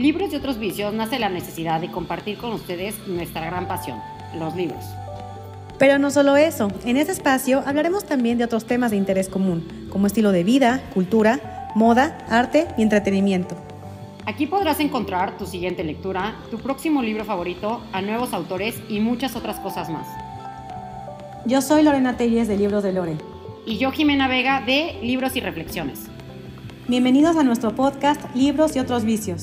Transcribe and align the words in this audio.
Libros 0.00 0.32
y 0.32 0.36
otros 0.36 0.58
vicios 0.58 0.94
nace 0.94 1.18
la 1.18 1.28
necesidad 1.28 1.78
de 1.78 1.90
compartir 1.90 2.38
con 2.38 2.52
ustedes 2.52 3.06
nuestra 3.06 3.44
gran 3.44 3.68
pasión, 3.68 3.98
los 4.38 4.56
libros. 4.56 4.82
Pero 5.78 5.98
no 5.98 6.10
solo 6.10 6.38
eso, 6.38 6.68
en 6.86 6.96
este 6.96 7.12
espacio 7.12 7.62
hablaremos 7.66 8.06
también 8.06 8.38
de 8.38 8.44
otros 8.44 8.64
temas 8.64 8.92
de 8.92 8.96
interés 8.96 9.28
común, 9.28 9.62
como 9.90 10.06
estilo 10.06 10.32
de 10.32 10.42
vida, 10.42 10.82
cultura, 10.94 11.68
moda, 11.74 12.16
arte 12.30 12.66
y 12.78 12.82
entretenimiento. 12.82 13.58
Aquí 14.24 14.46
podrás 14.46 14.80
encontrar 14.80 15.36
tu 15.36 15.44
siguiente 15.44 15.84
lectura, 15.84 16.34
tu 16.50 16.56
próximo 16.56 17.02
libro 17.02 17.26
favorito, 17.26 17.82
a 17.92 18.00
nuevos 18.00 18.32
autores 18.32 18.80
y 18.88 19.00
muchas 19.00 19.36
otras 19.36 19.60
cosas 19.60 19.90
más. 19.90 20.06
Yo 21.44 21.60
soy 21.60 21.82
Lorena 21.82 22.16
Telles 22.16 22.48
de 22.48 22.56
Libros 22.56 22.82
de 22.82 22.94
Lore. 22.94 23.16
Y 23.66 23.76
yo 23.76 23.92
Jimena 23.92 24.28
Vega 24.28 24.62
de 24.62 24.98
Libros 25.02 25.36
y 25.36 25.40
Reflexiones. 25.40 26.06
Bienvenidos 26.88 27.36
a 27.36 27.42
nuestro 27.42 27.74
podcast 27.74 28.34
Libros 28.34 28.74
y 28.76 28.78
otros 28.78 29.04
vicios. 29.04 29.42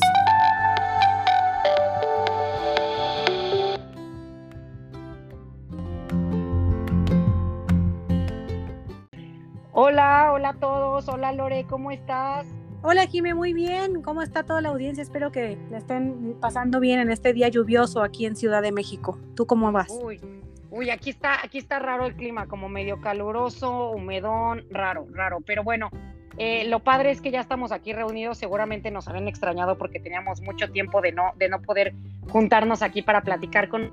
Hola, 9.98 10.32
hola 10.32 10.50
a 10.50 10.54
todos. 10.54 11.08
Hola 11.08 11.32
Lore, 11.32 11.66
¿cómo 11.68 11.90
estás? 11.90 12.46
Hola 12.84 13.08
Jime, 13.08 13.34
muy 13.34 13.54
bien. 13.54 14.04
¿Cómo 14.04 14.22
está 14.22 14.44
toda 14.44 14.62
la 14.62 14.70
audiencia? 14.70 15.02
Espero 15.02 15.32
que 15.32 15.58
la 15.72 15.80
estén 15.80 16.36
pasando 16.40 16.80
bien 16.80 17.00
en 17.00 17.10
este 17.10 17.34
día 17.34 17.48
lluvioso 17.48 18.04
aquí 18.04 18.28
en 18.28 18.36
Ciudad 18.36 18.62
de 18.62 18.72
México. 18.72 19.18
¿Tú 19.36 19.48
cómo 19.48 19.72
vas? 19.72 19.88
Uy, 19.90 20.22
uy, 20.70 20.92
aquí 20.92 21.10
está, 21.10 21.44
aquí 21.44 21.58
está 21.58 21.80
raro 21.80 22.06
el 22.06 22.16
clima, 22.16 22.46
como 22.46 22.70
medio 22.70 23.02
caluroso, 23.02 23.90
humedón, 23.90 24.68
raro, 24.70 25.08
raro. 25.14 25.40
Pero 25.44 25.64
bueno, 25.64 25.90
eh, 26.38 26.68
lo 26.68 26.84
padre 26.84 27.10
es 27.10 27.20
que 27.20 27.32
ya 27.32 27.42
estamos 27.42 27.72
aquí 27.72 27.92
reunidos. 27.92 28.38
Seguramente 28.38 28.92
nos 28.92 29.08
habían 29.08 29.28
extrañado 29.28 29.80
porque 29.80 30.00
teníamos 30.00 30.42
mucho 30.42 30.70
tiempo 30.70 31.02
de 31.02 31.12
no, 31.12 31.32
de 31.38 31.50
no 31.50 31.60
poder 31.64 31.96
juntarnos 32.30 32.84
aquí 32.84 33.02
para 33.02 33.22
platicar 33.22 33.68
con. 33.68 33.92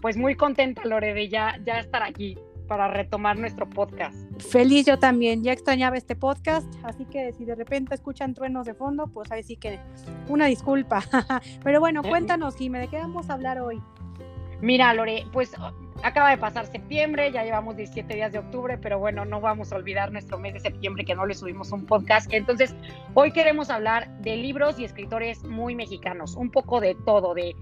Pues 0.00 0.16
muy 0.16 0.34
contenta, 0.34 0.84
Lore, 0.84 1.14
de 1.14 1.28
ya, 1.28 1.60
ya 1.64 1.78
estar 1.78 2.02
aquí 2.02 2.36
para 2.76 2.88
retomar 2.88 3.38
nuestro 3.38 3.70
podcast. 3.70 4.16
Feliz 4.50 4.84
yo 4.84 4.98
también, 4.98 5.44
ya 5.44 5.52
extrañaba 5.52 5.96
este 5.96 6.16
podcast, 6.16 6.66
así 6.82 7.04
que 7.04 7.32
si 7.32 7.44
de 7.44 7.54
repente 7.54 7.94
escuchan 7.94 8.34
truenos 8.34 8.66
de 8.66 8.74
fondo, 8.74 9.06
pues 9.06 9.30
ahí 9.30 9.44
sí 9.44 9.54
que 9.54 9.78
una 10.28 10.46
disculpa. 10.46 11.04
Pero 11.62 11.78
bueno, 11.78 12.02
cuéntanos, 12.02 12.56
Jimé, 12.56 12.80
¿de 12.80 12.88
qué 12.88 12.98
vamos 12.98 13.30
a 13.30 13.34
hablar 13.34 13.60
hoy? 13.60 13.80
Mira, 14.60 14.92
Lore, 14.92 15.24
pues 15.32 15.52
acaba 16.02 16.30
de 16.30 16.38
pasar 16.38 16.66
septiembre, 16.66 17.30
ya 17.30 17.44
llevamos 17.44 17.76
17 17.76 18.12
días 18.12 18.32
de 18.32 18.40
octubre, 18.40 18.76
pero 18.76 18.98
bueno, 18.98 19.24
no 19.24 19.40
vamos 19.40 19.72
a 19.72 19.76
olvidar 19.76 20.10
nuestro 20.10 20.38
mes 20.38 20.54
de 20.54 20.60
septiembre 20.60 21.04
que 21.04 21.14
no 21.14 21.26
le 21.26 21.34
subimos 21.34 21.70
un 21.70 21.86
podcast. 21.86 22.32
Entonces, 22.32 22.74
hoy 23.14 23.30
queremos 23.30 23.70
hablar 23.70 24.08
de 24.18 24.36
libros 24.36 24.80
y 24.80 24.84
escritores 24.84 25.44
muy 25.44 25.76
mexicanos, 25.76 26.34
un 26.34 26.50
poco 26.50 26.80
de 26.80 26.96
todo, 27.04 27.34
de 27.34 27.54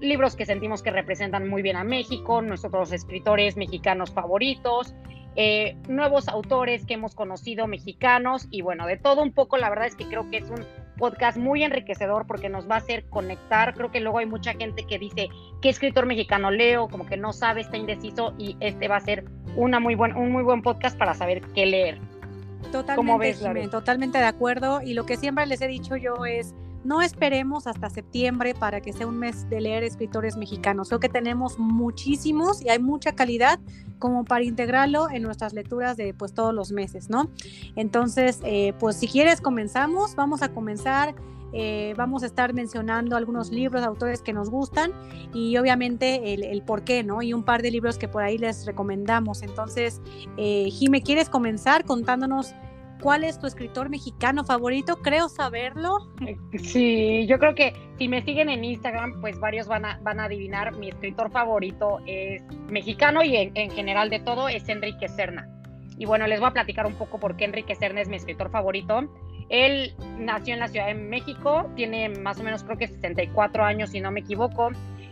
libros 0.00 0.36
que 0.36 0.46
sentimos 0.46 0.82
que 0.82 0.90
representan 0.90 1.48
muy 1.48 1.62
bien 1.62 1.76
a 1.76 1.84
México, 1.84 2.42
nuestros 2.42 2.92
escritores 2.92 3.56
mexicanos 3.56 4.12
favoritos, 4.12 4.94
eh, 5.38 5.76
nuevos 5.88 6.28
autores 6.28 6.86
que 6.86 6.94
hemos 6.94 7.14
conocido 7.14 7.66
mexicanos 7.66 8.48
y 8.50 8.62
bueno, 8.62 8.86
de 8.86 8.96
todo 8.96 9.22
un 9.22 9.32
poco, 9.32 9.58
la 9.58 9.68
verdad 9.68 9.86
es 9.86 9.94
que 9.94 10.06
creo 10.06 10.30
que 10.30 10.38
es 10.38 10.48
un 10.48 10.64
podcast 10.96 11.36
muy 11.36 11.62
enriquecedor 11.62 12.26
porque 12.26 12.48
nos 12.48 12.68
va 12.70 12.76
a 12.76 12.78
hacer 12.78 13.04
conectar, 13.10 13.74
creo 13.74 13.90
que 13.90 14.00
luego 14.00 14.18
hay 14.18 14.26
mucha 14.26 14.54
gente 14.54 14.84
que 14.84 14.98
dice, 14.98 15.28
¿qué 15.60 15.68
escritor 15.68 16.06
mexicano 16.06 16.50
leo? 16.50 16.88
Como 16.88 17.04
que 17.04 17.18
no 17.18 17.34
sabe, 17.34 17.60
está 17.60 17.76
indeciso 17.76 18.34
y 18.38 18.56
este 18.60 18.88
va 18.88 18.96
a 18.96 19.00
ser 19.00 19.24
una 19.56 19.78
muy 19.78 19.94
buen, 19.94 20.16
un 20.16 20.32
muy 20.32 20.42
buen 20.42 20.62
podcast 20.62 20.96
para 20.96 21.12
saber 21.12 21.42
qué 21.54 21.66
leer. 21.66 21.98
Totalmente, 22.72 23.68
totalmente 23.68 24.18
de 24.18 24.24
acuerdo 24.24 24.80
y 24.82 24.94
lo 24.94 25.04
que 25.04 25.16
siempre 25.16 25.46
les 25.46 25.60
he 25.60 25.68
dicho 25.68 25.96
yo 25.96 26.24
es 26.24 26.54
no 26.86 27.02
esperemos 27.02 27.66
hasta 27.66 27.90
septiembre 27.90 28.54
para 28.54 28.80
que 28.80 28.92
sea 28.92 29.06
un 29.06 29.18
mes 29.18 29.48
de 29.50 29.60
leer 29.60 29.82
escritores 29.82 30.36
mexicanos. 30.36 30.88
Creo 30.88 31.00
que 31.00 31.08
tenemos 31.08 31.58
muchísimos 31.58 32.62
y 32.62 32.68
hay 32.68 32.78
mucha 32.78 33.12
calidad 33.12 33.58
como 33.98 34.24
para 34.24 34.44
integrarlo 34.44 35.10
en 35.10 35.22
nuestras 35.22 35.52
lecturas 35.52 35.96
de 35.96 36.14
pues 36.14 36.32
todos 36.32 36.54
los 36.54 36.70
meses, 36.70 37.10
¿no? 37.10 37.28
Entonces, 37.74 38.40
eh, 38.44 38.72
pues 38.78 38.96
si 38.96 39.08
quieres 39.08 39.40
comenzamos, 39.40 40.14
vamos 40.14 40.42
a 40.42 40.52
comenzar. 40.52 41.14
Eh, 41.52 41.94
vamos 41.96 42.22
a 42.22 42.26
estar 42.26 42.52
mencionando 42.52 43.16
algunos 43.16 43.50
libros, 43.50 43.82
autores 43.82 44.20
que 44.20 44.34
nos 44.34 44.50
gustan 44.50 44.92
y 45.32 45.56
obviamente 45.56 46.34
el, 46.34 46.60
por 46.62 46.82
qué, 46.82 47.02
¿no? 47.02 47.22
Y 47.22 47.32
un 47.32 47.44
par 47.44 47.62
de 47.62 47.70
libros 47.70 47.96
que 47.96 48.08
por 48.08 48.22
ahí 48.22 48.36
les 48.36 48.66
recomendamos. 48.66 49.42
Entonces, 49.42 50.02
eh, 50.36 50.68
Jime, 50.70 51.02
¿quieres 51.02 51.30
comenzar 51.30 51.84
contándonos 51.84 52.52
¿Cuál 53.00 53.24
es 53.24 53.38
tu 53.38 53.46
escritor 53.46 53.88
mexicano 53.90 54.44
favorito? 54.44 54.96
Creo 54.96 55.28
saberlo. 55.28 55.98
Sí, 56.58 57.26
yo 57.26 57.38
creo 57.38 57.54
que 57.54 57.74
si 57.98 58.08
me 58.08 58.22
siguen 58.22 58.48
en 58.48 58.64
Instagram, 58.64 59.20
pues 59.20 59.38
varios 59.38 59.68
van 59.68 59.84
a, 59.84 59.98
van 60.02 60.18
a 60.18 60.24
adivinar. 60.24 60.76
Mi 60.76 60.88
escritor 60.88 61.30
favorito 61.30 62.00
es 62.06 62.42
mexicano 62.68 63.22
y 63.22 63.36
en, 63.36 63.70
general 63.70 64.10
de 64.10 64.20
todo 64.20 64.48
es 64.48 64.68
Enrique 64.68 65.08
Serna. 65.08 65.48
Y 65.98 66.06
bueno, 66.06 66.26
les 66.26 66.40
voy 66.40 66.48
a 66.48 66.52
platicar 66.52 66.86
un 66.86 66.94
poco 66.94 67.18
por 67.18 67.36
qué 67.36 67.44
Enrique 67.44 67.74
Serna 67.74 68.00
es 68.00 68.08
mi 68.08 68.16
escritor 68.16 68.50
favorito. 68.50 69.08
Él 69.48 69.94
nació 70.18 70.54
en 70.54 70.60
la 70.60 70.68
Ciudad 70.68 70.88
de 70.88 70.94
México, 70.94 71.70
tiene 71.76 72.08
más 72.08 72.40
o 72.40 72.42
menos 72.42 72.64
creo 72.64 72.76
que 72.76 72.88
64 72.88 73.64
años 73.64 73.90
si 73.90 74.00
no 74.00 74.10
me 74.10 74.20
equivoco. 74.20 74.70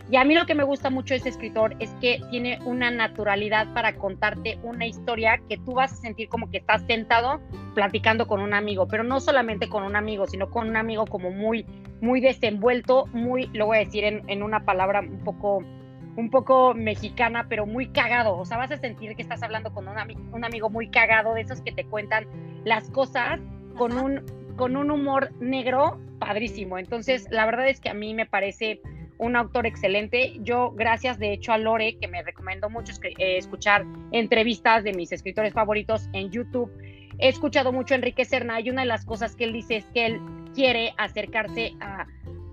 Y 0.09 0.17
a 0.17 0.23
mí 0.23 0.35
lo 0.35 0.45
que 0.45 0.53
me 0.53 0.63
gusta 0.63 0.91
mucho 0.91 1.13
de 1.13 1.19
ese 1.19 1.29
escritor 1.29 1.75
es 1.79 1.89
que 1.99 2.21
tiene 2.29 2.59
una 2.63 2.91
naturalidad 2.91 3.73
para 3.73 3.95
contarte 3.95 4.59
una 4.61 4.85
historia 4.85 5.41
que 5.49 5.57
tú 5.57 5.73
vas 5.73 5.93
a 5.93 5.95
sentir 5.95 6.29
como 6.29 6.51
que 6.51 6.57
estás 6.57 6.83
sentado 6.85 7.41
platicando 7.73 8.27
con 8.27 8.39
un 8.39 8.53
amigo, 8.53 8.87
pero 8.87 9.03
no 9.03 9.19
solamente 9.19 9.67
con 9.67 9.83
un 9.83 9.95
amigo, 9.95 10.27
sino 10.27 10.51
con 10.51 10.69
un 10.69 10.77
amigo 10.77 11.05
como 11.07 11.31
muy, 11.31 11.65
muy 12.01 12.21
desenvuelto, 12.21 13.07
muy, 13.13 13.47
lo 13.53 13.65
voy 13.65 13.77
a 13.77 13.79
decir 13.79 14.03
en, 14.03 14.43
una 14.43 14.63
palabra 14.63 14.99
un 14.99 15.23
poco, 15.23 15.63
un 16.15 16.29
poco 16.29 16.75
mexicana, 16.75 17.47
pero 17.49 17.65
muy 17.65 17.87
cagado. 17.87 18.37
O 18.37 18.45
sea, 18.45 18.57
vas 18.57 18.71
a 18.71 18.77
sentir 18.77 19.15
que 19.15 19.23
estás 19.23 19.41
hablando 19.41 19.73
con 19.73 19.87
un, 19.87 19.95
un 20.31 20.45
amigo 20.45 20.69
muy 20.69 20.89
cagado, 20.89 21.33
de 21.33 21.41
esos 21.41 21.61
que 21.61 21.71
te 21.71 21.83
cuentan 21.83 22.27
las 22.63 22.91
cosas 22.91 23.39
con 23.75 23.97
un, 23.97 24.23
con 24.55 24.77
un 24.77 24.91
humor 24.91 25.31
negro 25.39 25.99
padrísimo. 26.19 26.77
Entonces, 26.77 27.27
la 27.31 27.45
verdad 27.45 27.67
es 27.67 27.79
que 27.79 27.89
a 27.89 27.93
mí 27.93 28.13
me 28.13 28.25
parece 28.25 28.81
un 29.17 29.35
autor 29.35 29.65
excelente. 29.65 30.33
Yo, 30.41 30.71
gracias 30.71 31.19
de 31.19 31.33
hecho 31.33 31.53
a 31.53 31.57
Lore, 31.57 31.97
que 31.99 32.07
me 32.07 32.21
recomendó 32.23 32.69
mucho 32.69 32.93
eh, 33.03 33.37
escuchar 33.37 33.85
entrevistas 34.11 34.83
de 34.83 34.93
mis 34.93 35.11
escritores 35.11 35.53
favoritos 35.53 36.09
en 36.13 36.31
YouTube, 36.31 36.71
he 37.17 37.29
escuchado 37.29 37.71
mucho 37.71 37.93
a 37.93 37.97
Enrique 37.97 38.25
Serna 38.25 38.59
y 38.59 38.69
una 38.69 38.81
de 38.81 38.87
las 38.87 39.05
cosas 39.05 39.35
que 39.35 39.45
él 39.45 39.53
dice 39.53 39.77
es 39.77 39.85
que 39.93 40.05
él 40.05 40.21
quiere 40.53 40.93
acercarse 40.97 41.73
a 41.79 42.07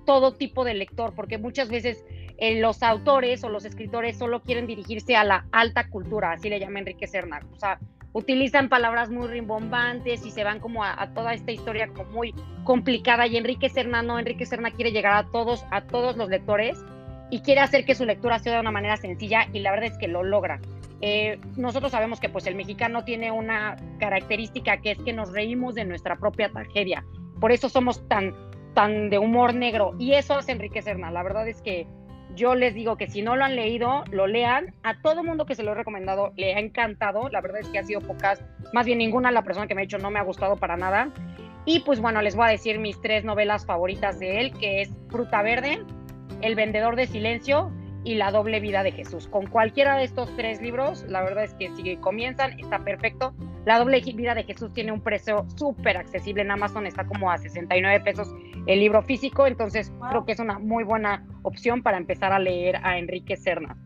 todo 0.05 0.35
tipo 0.35 0.65
de 0.65 0.75
lector, 0.75 1.15
porque 1.15 1.39
muchas 1.39 1.69
veces 1.69 2.05
eh, 2.39 2.61
los 2.61 2.83
autores 2.83 3.45
o 3.45 3.49
los 3.49 3.65
escritores 3.65 4.19
solo 4.19 4.43
quieren 4.43 4.67
dirigirse 4.67 5.17
a 5.17 5.25
la 5.25 5.47
alta 5.53 5.89
cultura, 5.89 6.33
así 6.33 6.49
le 6.49 6.59
llama 6.59 6.81
Enrique 6.81 7.07
Serna. 7.07 7.41
O 7.53 7.59
sea, 7.59 7.79
utilizan 8.13 8.69
palabras 8.69 9.11
muy 9.11 9.27
rimbombantes 9.27 10.25
y 10.27 10.31
se 10.31 10.45
van 10.45 10.61
como 10.61 10.85
a, 10.85 11.13
toda 11.15 11.35
esta 11.35 11.53
historia 11.53 11.89
como 11.89 12.11
muy 12.11 12.35
complicada 12.65 13.27
y 13.27 13.37
Enrique 13.37 13.69
Serna 13.69 14.03
no, 14.03 14.19
Enrique 14.19 14.47
Serna 14.47 14.71
quiere 14.71 14.93
llegar 14.93 15.15
a 15.15 15.31
todos, 15.31 15.65
a 15.71 15.83
todos 15.83 16.17
los 16.17 16.29
lectores 16.29 16.85
y 17.31 17.41
quiere 17.41 17.61
hacer 17.61 17.85
que 17.85 17.95
su 17.95 18.05
lectura 18.05 18.39
sea 18.39 18.55
de 18.55 18.61
una 18.61 18.71
manera 18.71 18.97
sencilla 18.97 19.49
y 19.53 19.61
la 19.61 19.71
verdad 19.71 19.87
es 19.87 19.99
que 19.99 20.09
lo 20.09 20.23
logra. 20.23 20.61
Eh, 21.01 21.41
nosotros 21.57 21.91
sabemos 21.91 22.21
que 22.21 22.29
pues 22.29 22.47
el 22.47 22.55
mexicano 22.55 23.05
tiene 23.05 23.33
una 23.33 23.77
característica 23.99 24.77
que 24.77 24.93
es 24.93 24.99
que 24.99 25.13
nos 25.13 25.33
reímos 25.33 25.75
de 25.75 25.85
nuestra 25.85 26.17
propia 26.17 26.51
tragedia, 26.51 27.05
por 27.41 27.51
eso 27.51 27.69
somos 27.69 28.07
tan, 28.07 28.35
tan 28.75 29.11
de 29.11 29.19
humor 29.19 29.53
negro 29.53 29.95
y 29.99 30.13
eso 30.13 30.35
hace 30.35 30.53
Enrique 30.53 30.81
Serna, 30.81 31.11
la 31.11 31.25
verdad 31.25 31.49
es 31.49 31.61
que 31.61 31.89
yo 32.35 32.55
les 32.55 32.75
digo 32.75 32.97
que 32.97 33.09
si 33.09 33.23
no 33.23 33.37
lo 33.37 33.45
han 33.45 33.57
leído, 33.57 34.05
lo 34.11 34.27
lean. 34.27 34.75
A 34.83 35.01
todo 35.01 35.23
mundo 35.23 35.47
que 35.47 35.55
se 35.55 35.63
lo 35.63 35.73
he 35.73 35.75
recomendado 35.75 36.33
le 36.37 36.55
ha 36.55 36.59
encantado. 36.59 37.29
La 37.29 37.41
verdad 37.41 37.61
es 37.61 37.69
que 37.69 37.79
ha 37.79 37.85
sido 37.85 38.01
pocas, 38.01 38.43
más 38.73 38.87
bien 38.87 38.99
ninguna 38.99 39.31
la 39.31 39.43
persona 39.43 39.67
que 39.67 39.75
me 39.75 39.83
ha 39.83 39.85
dicho 39.85 39.99
no 39.99 40.11
me 40.11 40.19
ha 40.19 40.23
gustado 40.23 40.57
para 40.57 40.77
nada. 40.77 41.11
Y 41.65 41.81
pues 41.81 42.01
bueno, 42.01 42.23
les 42.23 42.35
voy 42.35 42.47
a 42.47 42.51
decir 42.51 42.79
mis 42.79 43.01
tres 43.01 43.25
novelas 43.25 43.67
favoritas 43.67 44.19
de 44.19 44.41
él, 44.41 44.53
que 44.59 44.83
es 44.83 44.91
Fruta 45.11 45.43
Verde, 45.43 45.81
El 46.41 46.55
Vendedor 46.55 46.97
de 46.97 47.07
Silencio 47.07 47.71
y 48.05 48.15
La 48.15 48.31
Doble 48.31 48.61
Vida 48.61 48.83
de 48.83 48.93
Jesús. 48.93 49.29
Con 49.29 49.47
cualquiera 49.47 49.97
de 49.97 50.05
estos 50.05 50.35
tres 50.37 50.61
libros, 50.61 51.05
la 51.09 51.23
verdad 51.23 51.45
es 51.45 51.55
que 51.55 51.71
si 51.77 51.97
comienzan, 51.97 52.59
está 52.59 52.81
perfecto. 52.81 53.35
La 53.65 53.79
Doble 53.79 54.01
Vida 54.01 54.35
de 54.35 54.45
Jesús 54.45 54.73
tiene 54.73 54.93
un 54.93 55.01
precio 55.01 55.47
súper 55.57 55.97
accesible 55.97 56.43
en 56.43 56.51
Amazon, 56.51 56.87
está 56.87 57.05
como 57.05 57.31
a 57.31 57.39
69 57.39 58.01
pesos 58.01 58.29
el 58.67 58.81
libro 58.81 59.03
físico, 59.03 59.47
entonces 59.47 59.93
creo 60.11 60.25
que 60.25 60.33
es 60.33 60.41
una 60.41 60.59
muy 60.59 60.85
buena 60.85 61.25
opción 61.43 61.83
para 61.83 61.97
empezar 61.97 62.33
a 62.33 62.39
leer 62.39 62.77
a 62.83 62.99
Enrique 62.99 63.37
Serna. 63.37 63.77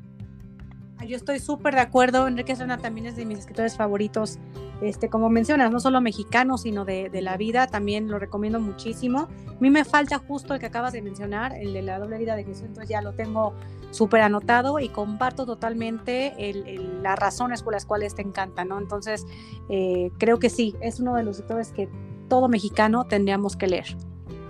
Yo 1.06 1.14
estoy 1.14 1.38
súper 1.40 1.74
de 1.74 1.82
acuerdo, 1.82 2.26
Enrique 2.26 2.56
Serna 2.56 2.78
también 2.78 3.06
es 3.06 3.16
de 3.16 3.26
mis 3.26 3.40
escritores 3.40 3.76
favoritos, 3.76 4.38
este, 4.80 5.10
como 5.10 5.28
mencionas, 5.28 5.70
no 5.70 5.78
solo 5.78 6.00
mexicano, 6.00 6.56
sino 6.56 6.86
de, 6.86 7.10
de, 7.10 7.20
la 7.20 7.36
vida, 7.36 7.66
también 7.66 8.08
lo 8.08 8.18
recomiendo 8.18 8.60
muchísimo. 8.60 9.28
A 9.46 9.60
mí 9.60 9.70
me 9.70 9.84
falta 9.84 10.18
justo 10.18 10.54
el 10.54 10.60
que 10.60 10.66
acabas 10.66 10.94
de 10.94 11.02
mencionar, 11.02 11.54
el 11.54 11.74
de 11.74 11.82
la 11.82 11.98
doble 11.98 12.16
vida 12.18 12.34
de 12.34 12.44
Jesús, 12.44 12.62
entonces 12.62 12.88
ya 12.88 13.02
lo 13.02 13.12
tengo 13.12 13.54
súper 13.90 14.20
anotado 14.20 14.78
y 14.78 14.88
comparto 14.88 15.46
totalmente 15.46 16.34
las 17.02 17.18
razones 17.18 17.62
por 17.62 17.72
las 17.72 17.86
cuales 17.86 18.14
te 18.14 18.22
encanta, 18.22 18.64
¿no? 18.64 18.78
Entonces, 18.78 19.26
eh, 19.68 20.10
creo 20.18 20.38
que 20.38 20.50
sí, 20.50 20.74
es 20.80 21.00
uno 21.00 21.14
de 21.14 21.22
los 21.22 21.36
escritores 21.36 21.72
que 21.72 21.88
todo 22.28 22.48
mexicano 22.48 23.04
tendríamos 23.04 23.56
que 23.56 23.66
leer. 23.68 23.96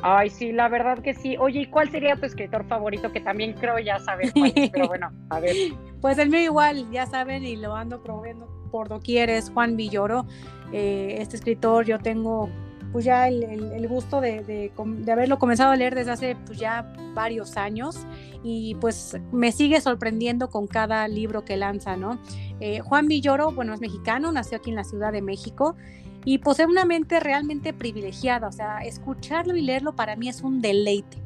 Ay, 0.03 0.31
sí, 0.31 0.53
la 0.53 0.69
verdad 0.69 0.99
que 0.99 1.15
sí. 1.15 1.37
Oye, 1.37 1.63
¿y 1.63 1.67
cuál 1.67 1.91
sería 1.91 2.17
tu 2.17 2.27
escritor 2.27 2.65
favorito? 2.67 3.13
Que 3.13 3.21
también 3.21 3.55
creo 3.55 3.79
ya 3.79 3.99
saber 3.99 4.33
pero 4.73 4.89
bueno, 4.89 5.11
a 5.31 5.41
ver. 5.41 5.57
Pues 6.01 6.19
el 6.19 6.29
mío 6.29 6.41
igual, 6.41 6.89
ya 6.93 7.07
saben, 7.07 7.43
y 7.43 7.57
lo 7.57 7.75
ando 7.75 8.03
probando 8.03 8.47
por 8.71 8.89
doquier, 8.89 9.31
es 9.31 9.51
Juan 9.51 9.77
Villoro. 9.77 10.27
Eh, 10.71 11.17
este 11.19 11.37
escritor 11.37 11.85
yo 11.85 11.99
tengo 11.99 12.51
pues 12.93 13.05
ya 13.05 13.29
el, 13.29 13.87
gusto 13.89 14.21
de, 14.21 14.73
haberlo 15.11 15.39
comenzado 15.39 15.73
a 15.73 15.77
leer 15.77 15.95
desde 15.95 16.11
hace 16.13 16.37
pues 16.47 16.59
ya 16.59 16.93
varios 17.15 17.57
años 17.57 18.07
y 18.43 18.75
pues 18.77 19.17
me 19.33 19.53
sigue 19.53 19.81
sorprendiendo 19.81 20.49
con 20.49 20.67
cada 20.67 21.07
libro 21.09 21.45
que 21.45 21.57
lanza, 21.57 21.97
¿no? 21.97 22.19
Eh, 22.61 22.81
Juan 22.81 23.07
Villoro, 23.07 23.53
bueno, 23.53 23.75
es 23.75 23.81
mexicano, 23.81 24.33
nació 24.33 24.59
aquí 24.59 24.71
en 24.71 24.77
la 24.77 24.85
Ciudad 24.85 25.13
de 25.13 25.23
México 25.23 25.77
y 26.25 26.39
posee 26.39 26.67
una 26.67 26.85
mente 26.85 27.21
realmente 27.21 27.73
privilegiada, 27.73 28.49
o 28.49 28.53
sea, 28.53 28.79
escucharlo 28.79 29.57
y 29.57 29.63
leerlo 29.63 29.95
para 29.95 30.17
mí 30.17 30.29
es 30.29 30.43
un 30.43 30.61
deleite. 30.61 31.19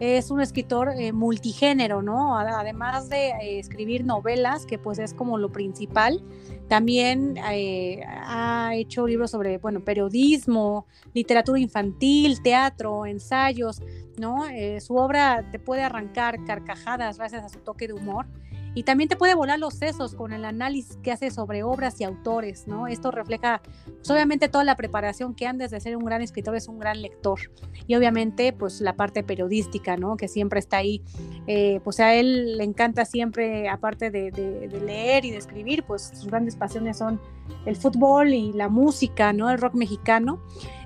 Es 0.00 0.30
un 0.30 0.40
escritor 0.40 0.90
eh, 0.96 1.12
multigénero, 1.12 2.02
¿no? 2.02 2.38
Además 2.38 3.08
de 3.08 3.30
eh, 3.30 3.58
escribir 3.58 4.04
novelas, 4.04 4.64
que 4.64 4.78
pues 4.78 4.98
es 5.00 5.12
como 5.12 5.38
lo 5.38 5.50
principal, 5.50 6.22
también 6.68 7.36
eh, 7.50 8.02
ha 8.06 8.72
hecho 8.74 9.06
libros 9.06 9.32
sobre, 9.32 9.58
bueno, 9.58 9.84
periodismo, 9.84 10.86
literatura 11.14 11.58
infantil, 11.58 12.42
teatro, 12.42 13.06
ensayos, 13.06 13.82
¿no? 14.18 14.44
su 14.80 14.96
obra 14.96 15.48
te 15.52 15.60
puede 15.60 15.82
arrancar 15.82 16.44
carcajadas 16.44 17.18
gracias 17.18 17.44
a 17.44 17.48
su 17.48 17.60
toque 17.60 17.86
de 17.86 17.92
humor 17.92 18.26
y 18.74 18.82
también 18.82 19.08
te 19.08 19.16
puede 19.16 19.34
volar 19.34 19.58
los 19.58 19.74
sesos 19.74 20.14
con 20.14 20.32
el 20.32 20.44
análisis 20.44 20.96
que 21.02 21.12
hace 21.12 21.30
sobre 21.30 21.62
obras 21.62 22.00
y 22.00 22.04
autores, 22.04 22.66
¿no? 22.66 22.86
Esto 22.86 23.10
refleja, 23.10 23.60
pues, 23.84 24.10
obviamente, 24.10 24.48
toda 24.48 24.64
la 24.64 24.76
preparación 24.76 25.34
que 25.34 25.46
antes 25.46 25.70
de 25.70 25.80
ser 25.80 25.96
un 25.96 26.04
gran 26.04 26.22
escritor 26.22 26.54
es 26.56 26.68
un 26.68 26.78
gran 26.78 27.02
lector. 27.02 27.40
Y 27.86 27.94
obviamente, 27.94 28.52
pues 28.52 28.80
la 28.80 28.94
parte 28.94 29.22
periodística, 29.22 29.96
¿no? 29.96 30.16
Que 30.16 30.28
siempre 30.28 30.60
está 30.60 30.78
ahí. 30.78 31.02
Eh, 31.46 31.80
pues 31.84 32.00
a 32.00 32.14
él 32.14 32.58
le 32.58 32.64
encanta 32.64 33.04
siempre, 33.04 33.68
aparte 33.68 34.10
de, 34.10 34.30
leer 34.84 35.24
y 35.24 35.30
de 35.30 35.38
escribir, 35.38 35.84
pues 35.84 36.12
sus 36.14 36.26
grandes 36.26 36.56
pasiones 36.56 36.98
son 36.98 37.20
el 37.66 37.76
fútbol 37.76 38.32
y 38.32 38.52
la 38.52 38.68
música, 38.68 39.32
¿no? 39.32 39.50
El 39.50 39.58
rock 39.58 39.74
mexicano. 39.74 40.40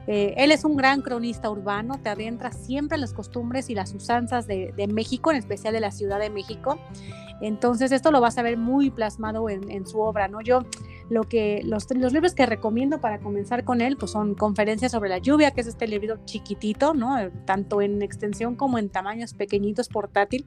Eh, 0.06 0.34
él 0.36 0.50
es 0.52 0.64
un 0.64 0.76
gran 0.76 1.02
cronista 1.02 1.50
urbano, 1.50 2.00
te 2.02 2.08
adentra 2.08 2.52
siempre 2.52 2.96
en 2.96 3.00
las 3.00 3.12
costumbres 3.12 3.70
y 3.70 3.74
las 3.74 3.94
usanzas 3.94 4.46
de, 4.46 4.72
México, 4.92 5.30
en 5.30 5.36
especial 5.36 5.74
de 5.74 5.80
la 5.80 5.90
Ciudad 5.90 6.18
de 6.18 6.30
México. 6.30 6.78
Entonces 7.40 7.90
esto 7.90 8.12
lo 8.12 8.20
vas 8.20 8.38
a 8.38 8.42
ver 8.42 8.56
muy 8.56 8.90
plasmado 8.90 9.48
en, 9.48 9.86
su 9.86 10.00
obra, 10.00 10.28
¿no? 10.28 10.40
Yo 10.40 10.64
lo 11.10 11.24
que 11.24 11.60
los, 11.64 11.86
los, 11.94 12.12
libros 12.12 12.34
que 12.34 12.46
recomiendo 12.46 13.00
para 13.00 13.18
comenzar 13.18 13.64
con 13.64 13.80
él 13.80 13.96
pues 13.96 14.12
son 14.12 14.34
Conferencias 14.34 14.92
sobre 14.92 15.10
la 15.10 15.18
lluvia, 15.18 15.50
que 15.50 15.60
es 15.60 15.66
este 15.66 15.88
libro 15.88 16.18
chiquitito, 16.24 16.94
¿no? 16.94 17.16
Tanto 17.44 17.82
en 17.82 18.00
extensión 18.00 18.54
como 18.54 18.78
en 18.78 18.88
tamaños 18.90 19.34
pequeñitos, 19.34 19.88
portátil. 19.88 20.46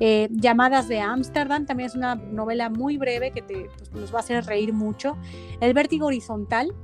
Eh, 0.00 0.28
Llamadas 0.30 0.88
de 0.88 1.00
Ámsterdam, 1.00 1.66
también 1.66 1.88
es 1.88 1.94
una 1.94 2.14
novela 2.14 2.70
muy 2.70 2.96
breve 2.96 3.30
que 3.30 3.42
te, 3.42 3.68
pues, 3.76 3.92
nos 3.92 4.12
va 4.12 4.18
a 4.18 4.20
hacer 4.20 4.44
reír 4.46 4.72
mucho. 4.72 5.18
El 5.60 5.74
vértigo 5.74 6.06
horizontal, 6.06 6.74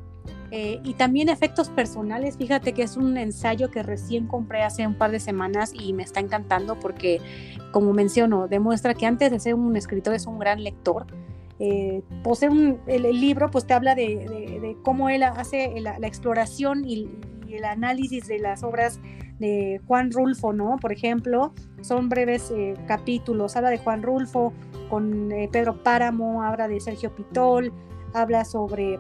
eh, 0.51 0.81
y 0.83 0.95
también 0.95 1.29
efectos 1.29 1.69
personales, 1.69 2.37
fíjate 2.39 2.73
que 2.73 2.83
es 2.83 2.97
un 2.97 3.19
ensayo 3.19 3.71
que 3.71 3.83
recién 3.83 4.27
compré 4.27 4.63
hace 4.63 4.87
un 4.87 4.95
par 4.95 5.11
de 5.11 5.21
semanas 5.21 5.73
y 5.75 5.93
me 5.93 6.03
está 6.03 6.21
encantando 6.21 6.79
porque, 6.79 7.21
como 7.71 7.93
menciono, 7.93 8.49
demuestra 8.49 8.95
que 8.95 9.07
antes 9.07 9.31
de 9.31 9.41
ser 9.41 9.55
un 9.55 9.77
escritor 9.77 10.15
es 10.15 10.27
un 10.27 10.39
gran 10.39 10.63
lector. 10.63 11.07
Eh, 11.61 12.03
posee 12.23 12.49
un, 12.49 12.79
el, 12.87 13.03
libro 13.21 13.51
pues 13.51 13.67
te 13.67 13.75
habla 13.75 13.97
de, 13.97 14.77
cómo 14.85 15.11
él 15.11 15.25
hace 15.25 15.75
la, 15.81 15.97
exploración 16.07 16.85
y, 16.89 17.11
el 17.51 17.65
análisis 17.65 18.27
de 18.27 18.39
las 18.39 18.63
obras 18.63 19.01
de 19.39 19.81
Juan 19.87 20.13
Rulfo, 20.13 20.53
¿no? 20.53 20.77
Por 20.81 20.93
ejemplo, 20.93 21.55
son 21.81 22.09
breves 22.09 22.51
eh, 22.51 22.75
capítulos, 22.87 23.57
habla 23.57 23.71
de 23.71 23.79
Juan 23.79 24.03
Rulfo 24.03 24.53
con 24.91 25.31
Pedro 25.51 25.83
Páramo, 25.83 26.43
habla 26.43 26.69
de 26.69 26.79
Sergio 26.81 27.15
Pitol, 27.15 27.73
habla 28.13 28.45
sobre 28.45 28.99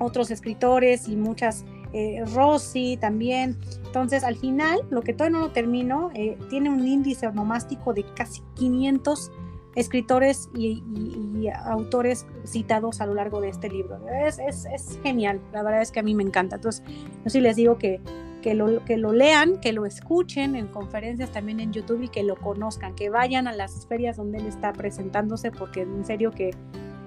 otros 0.00 0.30
escritores 0.30 1.08
y 1.08 1.14
muchas, 1.14 1.64
eh, 1.92 2.24
Rossi 2.34 2.96
también. 2.96 3.58
Entonces, 3.84 4.24
al 4.24 4.36
final, 4.36 4.80
lo 4.90 5.02
que 5.02 5.12
todavía 5.12 5.38
no 5.38 5.46
lo 5.46 5.52
termino, 5.52 6.10
eh, 6.14 6.36
tiene 6.48 6.70
un 6.70 6.86
índice 6.86 7.26
onomástico 7.26 7.92
de 7.92 8.04
casi 8.14 8.42
500 8.54 9.30
escritores 9.76 10.48
y, 10.54 10.82
autores 11.64 12.26
citados 12.44 13.00
a 13.00 13.06
lo 13.06 13.14
largo 13.14 13.40
de 13.40 13.48
este 13.48 13.68
libro. 13.68 13.98
Es, 14.08 14.38
es, 14.38 14.98
genial, 15.02 15.40
la 15.52 15.62
verdad 15.62 15.82
es 15.82 15.90
que 15.90 16.00
a 16.00 16.02
mí 16.02 16.14
me 16.14 16.22
encanta. 16.22 16.56
Entonces, 16.56 16.82
yo 17.24 17.30
sí 17.30 17.40
les 17.40 17.56
digo 17.56 17.78
que, 17.78 18.00
que, 18.42 18.54
lo, 18.54 18.84
que 18.84 18.96
lo 18.96 19.12
lean, 19.12 19.60
que 19.60 19.72
lo 19.72 19.86
escuchen 19.86 20.54
en 20.54 20.66
conferencias 20.68 21.30
también 21.30 21.60
en 21.60 21.72
YouTube 21.72 22.02
y 22.02 22.08
que 22.08 22.22
lo 22.22 22.36
conozcan, 22.36 22.94
que 22.94 23.10
vayan 23.10 23.48
a 23.48 23.52
las 23.52 23.86
ferias 23.86 24.16
donde 24.16 24.38
él 24.38 24.46
está 24.46 24.72
presentándose, 24.72 25.50
porque 25.50 25.82
en 25.82 26.04
serio 26.04 26.30
que 26.30 26.50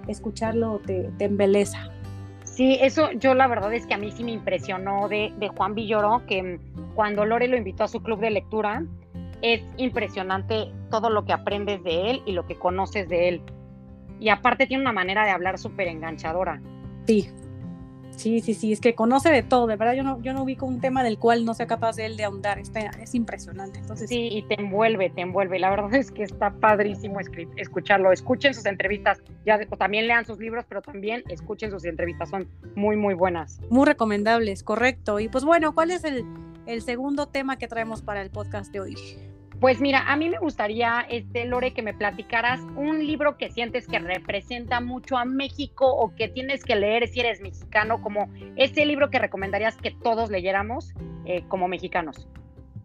escucharlo 0.07 0.79
te 0.79 1.11
embeleza. 1.19 1.89
Sí, 2.55 2.77
eso 2.81 3.11
yo 3.13 3.33
la 3.33 3.47
verdad 3.47 3.73
es 3.73 3.87
que 3.87 3.95
a 3.95 3.97
mí 3.97 4.11
sí 4.11 4.23
me 4.23 4.31
impresionó 4.31 5.09
de, 5.09 5.33
Juan 5.57 5.73
Villoro, 5.73 6.23
que 6.27 6.59
cuando 6.93 7.25
Lore 7.25 7.47
lo 7.47 7.57
invitó 7.57 7.83
a 7.83 7.87
su 7.87 8.01
club 8.03 8.19
de 8.19 8.29
lectura, 8.29 8.83
es 9.41 9.63
impresionante 9.77 10.71
todo 10.91 11.09
lo 11.09 11.25
que 11.25 11.33
aprendes 11.33 11.83
de 11.83 12.11
él 12.11 12.21
y 12.27 12.33
lo 12.33 12.45
que 12.45 12.55
conoces 12.55 13.09
de 13.09 13.27
él. 13.27 13.41
Y 14.19 14.29
aparte 14.29 14.67
tiene 14.67 14.83
una 14.83 14.93
manera 14.93 15.25
de 15.25 15.31
hablar 15.31 15.57
súper 15.57 15.87
enganchadora. 15.87 16.61
Sí, 17.07 17.27
Sí, 18.15 18.41
sí, 18.41 18.53
sí, 18.53 18.71
es 18.71 18.79
que 18.79 18.95
conoce 18.95 19.29
de 19.29 19.43
todo, 19.43 19.67
de 19.67 19.75
verdad 19.75 19.93
yo 19.93 20.03
no, 20.03 20.21
yo 20.21 20.33
no 20.33 20.43
ubico 20.43 20.65
un 20.65 20.79
tema 20.79 21.03
del 21.03 21.17
cual 21.17 21.45
no 21.45 21.53
sea 21.53 21.67
capaz 21.67 21.95
de 21.95 22.05
él 22.05 22.17
de 22.17 22.23
ahondar, 22.23 22.59
es 22.59 23.15
impresionante. 23.15 23.79
Entonces, 23.79 24.09
sí, 24.09 24.29
y 24.31 24.43
te 24.43 24.59
envuelve, 24.59 25.09
te 25.09 25.21
envuelve, 25.21 25.59
la 25.59 25.69
verdad 25.69 25.93
es 25.93 26.11
que 26.11 26.23
está 26.23 26.51
padrísimo 26.51 27.19
escucharlo, 27.57 28.11
escuchen 28.11 28.53
sus 28.53 28.65
entrevistas, 28.65 29.21
ya 29.45 29.59
también 29.77 30.07
lean 30.07 30.25
sus 30.25 30.39
libros, 30.39 30.65
pero 30.67 30.81
también 30.81 31.23
escuchen 31.29 31.71
sus 31.71 31.85
entrevistas, 31.85 32.29
son 32.29 32.47
muy, 32.75 32.95
muy 32.95 33.13
buenas. 33.13 33.59
Muy 33.69 33.85
recomendables, 33.85 34.63
correcto. 34.63 35.19
Y 35.19 35.27
pues 35.27 35.43
bueno, 35.43 35.73
¿cuál 35.73 35.91
es 35.91 36.03
el, 36.03 36.25
el 36.65 36.81
segundo 36.81 37.27
tema 37.27 37.57
que 37.57 37.67
traemos 37.67 38.01
para 38.01 38.21
el 38.21 38.29
podcast 38.29 38.71
de 38.71 38.79
hoy? 38.79 38.95
Pues 39.63 39.79
mira, 39.79 40.11
a 40.11 40.17
mí 40.17 40.27
me 40.27 40.39
gustaría, 40.39 41.05
este, 41.09 41.45
Lore, 41.45 41.73
que 41.73 41.81
me 41.81 41.93
platicaras 41.93 42.59
un 42.75 42.99
libro 42.99 43.37
que 43.37 43.49
sientes 43.49 43.87
que 43.87 43.97
representa 43.97 44.81
mucho 44.81 45.15
a 45.15 45.23
México 45.23 45.87
o 45.87 46.13
que 46.13 46.27
tienes 46.27 46.65
que 46.65 46.75
leer 46.75 47.07
si 47.07 47.21
eres 47.21 47.39
mexicano, 47.39 48.01
como 48.01 48.27
ese 48.57 48.85
libro 48.85 49.09
que 49.09 49.19
recomendarías 49.19 49.77
que 49.77 49.91
todos 49.91 50.29
leyéramos 50.29 50.93
eh, 51.23 51.45
como 51.47 51.69
mexicanos. 51.69 52.27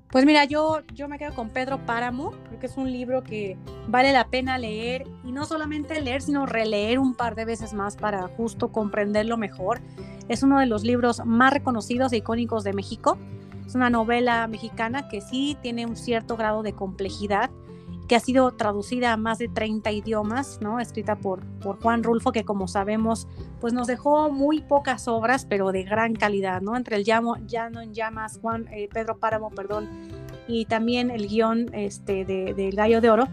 Pues 0.09 0.25
mira, 0.25 0.45
yo, 0.45 0.83
yo 0.95 1.09
me 1.09 1.19
quedo 1.19 1.35
con 1.35 1.51
Pedro 1.51 1.85
Páramo, 1.85 2.31
creo 2.47 2.61
que 2.61 2.67
es 2.67 2.77
un 2.77 2.93
libro 2.93 3.25
que 3.25 3.57
vale 3.89 4.13
la 4.13 4.29
pena 4.29 4.57
leer 4.57 5.03
y 5.25 5.33
no 5.33 5.47
solamente 5.47 6.01
leer, 6.01 6.23
sino 6.23 6.47
releer 6.47 7.01
un 7.01 7.17
par 7.17 7.35
de 7.35 7.45
veces 7.45 7.75
más 7.75 7.97
para 7.97 8.29
justo 8.29 8.71
comprenderlo 8.71 9.37
mejor. 9.37 9.81
Es 10.29 10.45
uno 10.45 10.61
de 10.61 10.67
los 10.67 10.85
libros 10.85 11.27
más 11.27 11.53
reconocidos 11.53 12.13
e 12.13 12.19
icónicos 12.19 12.63
de 12.63 12.73
México 12.73 13.19
es 13.69 13.75
una 13.75 13.91
novela 13.91 14.47
mexicana 14.47 15.09
que 15.09 15.21
sí 15.21 15.59
tiene 15.61 15.85
un 15.85 15.95
cierto 15.95 16.39
grado 16.39 16.63
de 16.63 16.73
complejidad, 16.73 17.51
que 18.09 18.17
ha 18.17 18.21
sido 18.21 18.53
traducida 18.53 19.13
a 19.13 19.19
más 19.19 19.37
de 19.37 19.49
30 19.49 19.93
idiomas, 19.93 20.59
¿no? 20.63 20.81
Escrita 20.81 21.17
por, 21.17 21.45
por 21.61 21.79
Juan 21.79 22.03
Rulfo, 22.03 22.33
que 22.33 22.47
como 22.47 22.67
sabemos, 22.67 23.29
pues 23.61 23.75
nos 23.75 23.87
dejó 23.87 24.31
muy 24.31 24.63
pocas 24.63 25.07
obras, 25.07 25.45
pero 25.45 25.71
de 25.71 25.83
gran 25.83 26.15
calidad, 26.15 26.63
¿no? 26.63 26.79
Entre 26.79 26.97
el 26.97 27.05
Llano, 27.05 27.37
Llano 27.47 27.83
en 27.83 27.93
Llamas, 27.93 28.39
Juan, 28.41 28.69
eh, 28.73 28.89
Pedro 28.91 29.19
Páramo, 29.19 29.51
perdón, 29.51 29.87
y 30.47 30.65
también 30.65 31.11
el 31.11 31.29
guion 31.29 31.67
este, 31.75 32.25
de, 32.25 32.55
del 32.55 32.75
Gallo 32.75 33.03
de 33.03 33.11
Oro. 33.11 33.29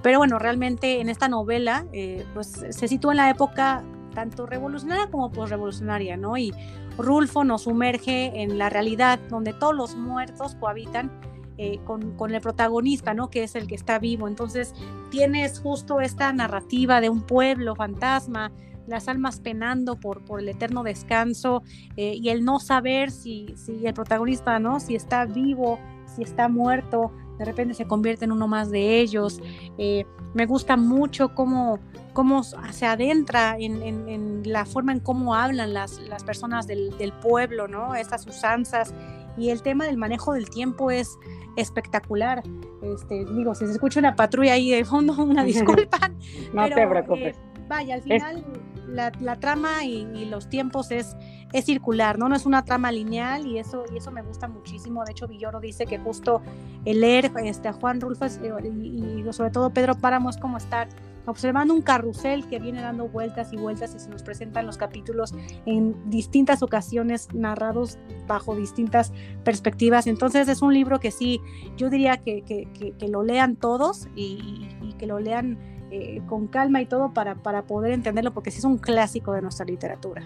Pero 0.00 0.18
bueno, 0.18 0.38
realmente 0.38 1.00
en 1.00 1.08
esta 1.08 1.26
novela, 1.26 1.86
eh, 1.92 2.24
pues 2.34 2.64
se 2.70 2.86
sitúa 2.86 3.14
en 3.14 3.16
la 3.16 3.30
época 3.30 3.82
tanto 4.12 4.46
revolucionaria 4.46 5.10
como 5.10 5.30
posrevolucionaria, 5.30 6.16
¿no? 6.16 6.36
Y 6.36 6.52
Rulfo 6.98 7.44
nos 7.44 7.62
sumerge 7.62 8.42
en 8.42 8.58
la 8.58 8.70
realidad 8.70 9.18
donde 9.28 9.52
todos 9.52 9.74
los 9.74 9.96
muertos 9.96 10.54
cohabitan 10.56 11.10
eh, 11.58 11.80
con, 11.84 12.34
el 12.34 12.40
protagonista, 12.40 13.14
¿no? 13.14 13.28
Que 13.28 13.44
es 13.44 13.54
el 13.54 13.66
que 13.66 13.74
está 13.74 13.98
vivo. 13.98 14.26
Entonces 14.26 14.74
tienes 15.10 15.60
justo 15.60 16.00
esta 16.00 16.32
narrativa 16.32 17.00
de 17.00 17.10
un 17.10 17.22
pueblo 17.22 17.74
fantasma, 17.74 18.50
las 18.86 19.06
almas 19.06 19.38
penando 19.38 20.00
por, 20.00 20.24
por 20.24 20.40
el 20.40 20.48
eterno 20.48 20.82
descanso 20.82 21.62
eh, 21.96 22.14
y 22.14 22.30
el 22.30 22.44
no 22.44 22.58
saber 22.58 23.10
si, 23.10 23.54
si 23.56 23.86
el 23.86 23.94
protagonista, 23.94 24.58
¿no? 24.58 24.80
Si 24.80 24.94
está 24.94 25.26
vivo, 25.26 25.78
si 26.06 26.22
está 26.22 26.48
muerto, 26.48 27.12
de 27.42 27.46
repente 27.46 27.74
se 27.74 27.86
convierte 27.86 28.24
en 28.24 28.30
uno 28.30 28.46
más 28.46 28.70
de 28.70 29.00
ellos. 29.00 29.40
Eh, 29.78 30.06
me 30.32 30.46
gusta 30.46 30.76
mucho 30.76 31.34
cómo 31.34 31.80
cómo 32.12 32.42
se 32.42 32.86
adentra 32.86 33.56
en, 33.58 34.42
la 34.44 34.64
forma 34.64 34.92
en 34.92 35.00
cómo 35.00 35.34
hablan 35.34 35.72
las, 35.72 35.98
las 36.00 36.24
personas 36.24 36.66
del, 36.66 37.12
pueblo, 37.20 37.68
¿no? 37.68 37.94
Estas 37.94 38.26
usanzas. 38.26 38.94
Y 39.36 39.48
el 39.48 39.62
tema 39.62 39.86
del 39.86 39.96
manejo 39.96 40.34
del 40.34 40.50
tiempo 40.50 40.90
es 40.90 41.18
espectacular. 41.56 42.42
Este, 42.82 43.24
digo, 43.24 43.54
si 43.54 43.66
se 43.66 43.72
escucha 43.72 43.98
una 43.98 44.14
patrulla 44.14 44.52
ahí 44.52 44.70
de 44.70 44.84
fondo, 44.84 45.14
una 45.24 45.44
disculpa. 45.44 46.10
no 46.52 46.68
te 46.68 46.86
preocupes. 46.86 47.36
Eh, 47.36 47.66
vaya, 47.68 47.94
al 47.94 48.02
final 48.02 48.44
la, 48.92 49.36
trama 49.36 49.84
y, 49.84 50.24
los 50.26 50.48
tiempos 50.48 50.90
es, 50.90 51.16
circular, 51.64 52.18
¿no? 52.18 52.28
No 52.28 52.36
es 52.36 52.46
una 52.46 52.64
trama 52.64 52.90
lineal 52.92 53.46
y 53.46 53.58
eso, 53.58 53.84
y 53.92 53.98
eso 53.98 54.10
me 54.10 54.22
gusta 54.22 54.48
muchísimo. 54.48 55.04
De 55.04 55.12
hecho, 55.12 55.28
Villoro 55.28 55.60
dice 55.60 55.86
que 55.86 55.98
justo 55.98 56.40
el 56.84 57.00
leer 57.00 57.30
este, 57.44 57.68
a 57.68 57.72
Juan 57.72 58.00
Rulfo 58.00 58.24
eh, 58.24 58.30
y, 58.64 59.20
y, 59.20 59.32
sobre 59.32 59.50
todo 59.50 59.70
Pedro 59.70 59.94
Páramo 59.94 60.30
es 60.30 60.38
como 60.38 60.56
estar 60.56 60.88
observando 61.26 61.74
un 61.74 61.82
carrusel 61.82 62.46
que 62.48 62.58
viene 62.58 62.80
dando 62.80 63.08
vueltas 63.08 63.52
y 63.52 63.56
vueltas 63.56 63.94
y 63.94 64.00
se 64.00 64.08
nos 64.08 64.22
presentan 64.22 64.66
los 64.66 64.76
capítulos 64.76 65.34
en 65.66 66.10
distintas 66.10 66.62
ocasiones 66.62 67.28
narrados 67.32 67.98
bajo 68.26 68.56
distintas 68.56 69.12
perspectivas. 69.44 70.06
Entonces 70.06 70.48
es 70.48 70.62
un 70.62 70.74
libro 70.74 71.00
que 71.00 71.10
sí, 71.10 71.40
yo 71.76 71.90
diría 71.90 72.16
que, 72.18 72.42
que, 72.42 73.08
lo 73.08 73.22
lean 73.22 73.56
todos 73.56 74.08
y, 74.14 74.68
que 74.98 75.06
lo 75.06 75.18
lean 75.18 75.58
eh, 75.94 76.22
con 76.26 76.46
calma 76.46 76.80
y 76.80 76.86
todo 76.86 77.12
para, 77.12 77.34
para 77.34 77.62
poder 77.62 77.92
entenderlo, 77.92 78.32
porque 78.32 78.50
sí 78.50 78.58
es 78.58 78.64
un 78.64 78.78
clásico 78.78 79.34
de 79.34 79.42
nuestra 79.42 79.66
literatura. 79.66 80.22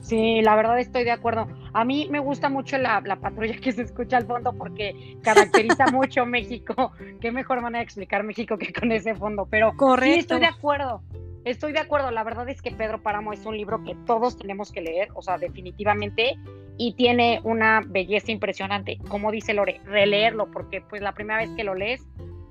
Sí, 0.00 0.40
la 0.40 0.56
verdad 0.56 0.78
estoy 0.78 1.04
de 1.04 1.10
acuerdo. 1.10 1.46
A 1.74 1.84
mí 1.84 2.08
me 2.10 2.18
gusta 2.18 2.48
mucho 2.48 2.78
la, 2.78 3.02
patrulla 3.20 3.58
que 3.60 3.72
se 3.72 3.82
escucha 3.82 4.16
al 4.16 4.24
fondo 4.24 4.54
porque 4.54 5.18
caracteriza 5.22 5.86
mucho 5.92 6.24
México. 6.24 6.92
Qué 7.20 7.30
mejor 7.30 7.60
manera 7.60 7.80
de 7.80 7.84
explicar 7.84 8.24
México 8.24 8.56
que 8.56 8.72
con 8.72 8.90
ese 8.90 9.14
fondo. 9.14 9.46
Pero 9.50 9.76
Correcto. 9.76 10.14
sí, 10.14 10.20
estoy 10.20 10.40
de 10.40 10.46
acuerdo. 10.46 11.02
Estoy 11.44 11.72
de 11.72 11.80
acuerdo. 11.80 12.10
La 12.10 12.24
verdad 12.24 12.48
es 12.48 12.62
que 12.62 12.70
Pedro 12.70 13.02
Páramo 13.02 13.34
es 13.34 13.44
un 13.44 13.58
libro 13.58 13.84
que 13.84 13.94
todos 14.06 14.38
tenemos 14.38 14.72
que 14.72 14.80
leer, 14.80 15.08
o 15.12 15.20
sea, 15.20 15.36
definitivamente. 15.36 16.38
Y 16.78 16.94
tiene 16.94 17.42
una 17.44 17.82
belleza 17.86 18.32
impresionante. 18.32 18.96
Como 19.10 19.30
dice 19.30 19.52
Lore, 19.52 19.82
releerlo, 19.84 20.50
porque 20.50 20.80
pues 20.80 21.02
la 21.02 21.12
primera 21.12 21.40
vez 21.40 21.50
que 21.50 21.64
lo 21.64 21.74
lees, 21.74 22.06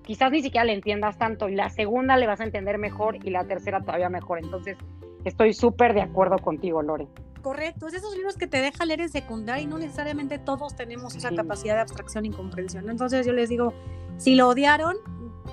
quizás 0.08 0.32
ni 0.32 0.42
siquiera 0.42 0.64
le 0.64 0.74
entiendas 0.74 1.18
tanto. 1.18 1.50
Y 1.50 1.56
la 1.56 1.70
segunda 1.70 2.16
le 2.16 2.26
vas 2.26 2.40
a 2.40 2.46
entender 2.46 2.78
mejor 2.78 3.18
y 3.24 3.30
la 3.30 3.44
tercera 3.44 3.82
todavía 3.82 4.10
mejor. 4.10 4.40
Entonces, 4.40 4.78
estoy 5.26 5.54
súper 5.54 5.94
de 5.94 6.02
acuerdo 6.02 6.38
contigo, 6.38 6.82
Lore. 6.82 7.08
Correcto, 7.42 7.88
es 7.88 7.94
esos 7.94 8.16
libros 8.16 8.38
que 8.38 8.48
te 8.48 8.62
deja 8.62 8.86
leer 8.86 9.02
en 9.02 9.10
secundaria 9.10 9.64
y 9.64 9.68
no 9.68 9.78
necesariamente 9.78 10.40
todos 10.40 10.76
tenemos 10.76 11.16
esa 11.16 11.30
capacidad 11.36 11.76
de 11.76 11.82
abstracción 11.82 12.26
y 12.26 12.32
comprensión. 12.32 12.90
Entonces 12.90 13.26
yo 13.26 13.34
les 13.34 13.50
digo, 13.50 13.74
si 14.18 14.36
lo 14.36 14.48
odiaron, 14.48 14.96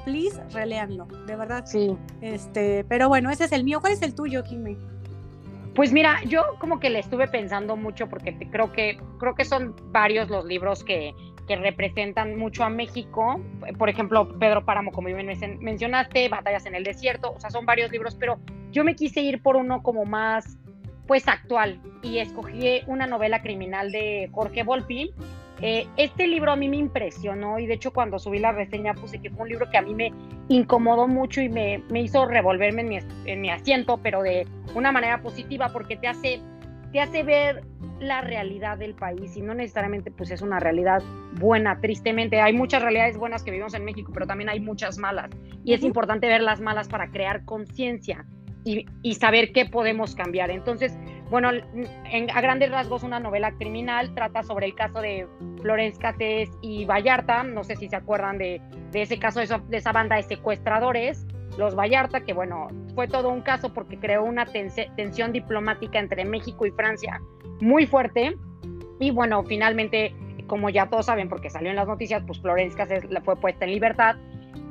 please, 0.04 0.40
releanlo, 0.52 1.06
de 1.26 1.36
verdad. 1.36 1.66
Sí. 1.66 1.96
Este, 2.20 2.84
pero 2.84 3.08
bueno, 3.08 3.30
ese 3.30 3.44
es 3.44 3.52
el 3.52 3.64
mío. 3.64 3.80
¿Cuál 3.80 3.92
es 3.92 4.02
el 4.02 4.14
tuyo, 4.14 4.44
Jimmy? 4.44 4.78
Pues 5.74 5.92
mira, 5.92 6.22
yo 6.26 6.42
como 6.60 6.78
que 6.78 6.90
le 6.90 7.00
estuve 7.00 7.26
pensando 7.26 7.76
mucho 7.76 8.08
porque 8.08 8.36
creo 8.50 8.72
que 8.72 9.00
creo 9.18 9.34
que 9.34 9.44
son 9.44 9.74
varios 9.90 10.30
los 10.30 10.44
libros 10.44 10.84
que, 10.84 11.12
que 11.46 11.56
representan 11.56 12.36
mucho 12.36 12.64
a 12.64 12.68
México. 12.68 13.40
Por 13.78 13.88
ejemplo, 13.88 14.38
Pedro 14.38 14.64
Páramo, 14.64 14.92
como 14.92 15.08
bien 15.08 15.28
mencionaste, 15.60 16.28
Batallas 16.28 16.66
en 16.66 16.74
el 16.74 16.84
Desierto, 16.84 17.32
o 17.32 17.40
sea, 17.40 17.50
son 17.50 17.66
varios 17.66 17.90
libros, 17.90 18.14
pero 18.14 18.38
yo 18.72 18.84
me 18.84 18.96
quise 18.96 19.20
ir 19.20 19.42
por 19.42 19.56
uno 19.56 19.82
como 19.82 20.04
más 20.04 20.58
pues 21.06 21.28
actual 21.28 21.80
y 22.02 22.18
escogí 22.18 22.80
una 22.86 23.06
novela 23.06 23.42
criminal 23.42 23.92
de 23.92 24.28
Jorge 24.32 24.62
Volpi. 24.62 25.12
Eh, 25.60 25.86
este 25.96 26.26
libro 26.26 26.50
a 26.50 26.56
mí 26.56 26.68
me 26.68 26.76
impresionó 26.76 27.58
y 27.58 27.66
de 27.66 27.74
hecho 27.74 27.92
cuando 27.92 28.18
subí 28.18 28.38
la 28.38 28.52
reseña 28.52 28.92
puse 28.94 29.20
que 29.20 29.30
fue 29.30 29.42
un 29.42 29.48
libro 29.50 29.70
que 29.70 29.78
a 29.78 29.82
mí 29.82 29.94
me 29.94 30.12
incomodó 30.48 31.06
mucho 31.06 31.40
y 31.40 31.48
me, 31.48 31.78
me 31.90 32.02
hizo 32.02 32.26
revolverme 32.26 32.82
en 32.82 32.88
mi, 32.88 32.98
en 33.26 33.40
mi, 33.40 33.50
asiento, 33.50 33.98
pero 34.02 34.22
de 34.22 34.46
una 34.74 34.90
manera 34.90 35.22
positiva 35.22 35.68
porque 35.72 35.96
te 35.96 36.08
hace, 36.08 36.40
te 36.94 37.00
hace 37.00 37.24
ver 37.24 37.64
la 37.98 38.20
realidad 38.20 38.78
del 38.78 38.94
país 38.94 39.36
y 39.36 39.42
no 39.42 39.52
necesariamente 39.52 40.12
pues 40.12 40.30
es 40.30 40.42
una 40.42 40.60
realidad 40.60 41.02
buena, 41.40 41.80
tristemente. 41.80 42.40
Hay 42.40 42.52
muchas 42.52 42.82
realidades 42.82 43.16
buenas 43.18 43.42
que 43.42 43.50
vivimos 43.50 43.74
en 43.74 43.84
México, 43.84 44.12
pero 44.14 44.28
también 44.28 44.48
hay 44.48 44.60
muchas 44.60 44.96
malas 44.96 45.28
y 45.64 45.74
es 45.74 45.82
importante 45.82 46.28
ver 46.28 46.40
las 46.40 46.60
malas 46.60 46.86
para 46.86 47.10
crear 47.10 47.44
conciencia 47.44 48.24
y, 48.64 49.14
saber 49.14 49.52
qué 49.52 49.66
podemos 49.66 50.14
cambiar. 50.14 50.52
Entonces, 50.52 50.96
bueno, 51.30 51.50
a 51.50 52.40
grandes 52.40 52.70
rasgos 52.70 53.02
una 53.02 53.18
novela 53.18 53.50
criminal 53.58 54.14
trata 54.14 54.44
sobre 54.44 54.66
el 54.66 54.76
caso 54.76 55.00
de 55.00 55.26
Florence 55.62 55.98
Cassés 55.98 56.48
y 56.62 56.84
Vallarta, 56.84 57.42
no 57.42 57.64
sé 57.64 57.74
si 57.74 57.88
se 57.88 57.96
acuerdan 57.96 58.38
de, 58.38 58.62
ese 58.92 59.18
caso, 59.18 59.40
de, 59.40 59.48
de, 59.68 59.76
esa 59.76 59.90
banda 59.90 60.14
de 60.14 60.22
secuestradores, 60.22 61.26
los 61.58 61.74
Vallarta, 61.74 62.20
que 62.20 62.32
bueno, 62.32 62.68
fue 62.94 63.08
todo 63.08 63.30
un 63.30 63.42
caso 63.42 63.72
porque 63.72 63.98
creó 63.98 64.24
una 64.24 64.46
tensión 64.46 65.32
diplomática 65.32 65.98
entre 65.98 66.24
México 66.24 66.66
y 66.66 66.70
Francia 66.72 67.20
muy 67.60 67.86
fuerte 67.86 68.36
y 68.98 69.10
bueno, 69.10 69.42
finalmente, 69.44 70.14
como 70.46 70.70
ya 70.70 70.88
todos 70.88 71.06
saben 71.06 71.28
porque 71.28 71.50
salió 71.50 71.70
en 71.70 71.76
las 71.76 71.86
noticias, 71.86 72.22
pues 72.26 72.40
Florence 72.40 72.76
fue 73.24 73.36
puesta 73.36 73.64
en 73.64 73.72
libertad 73.72 74.16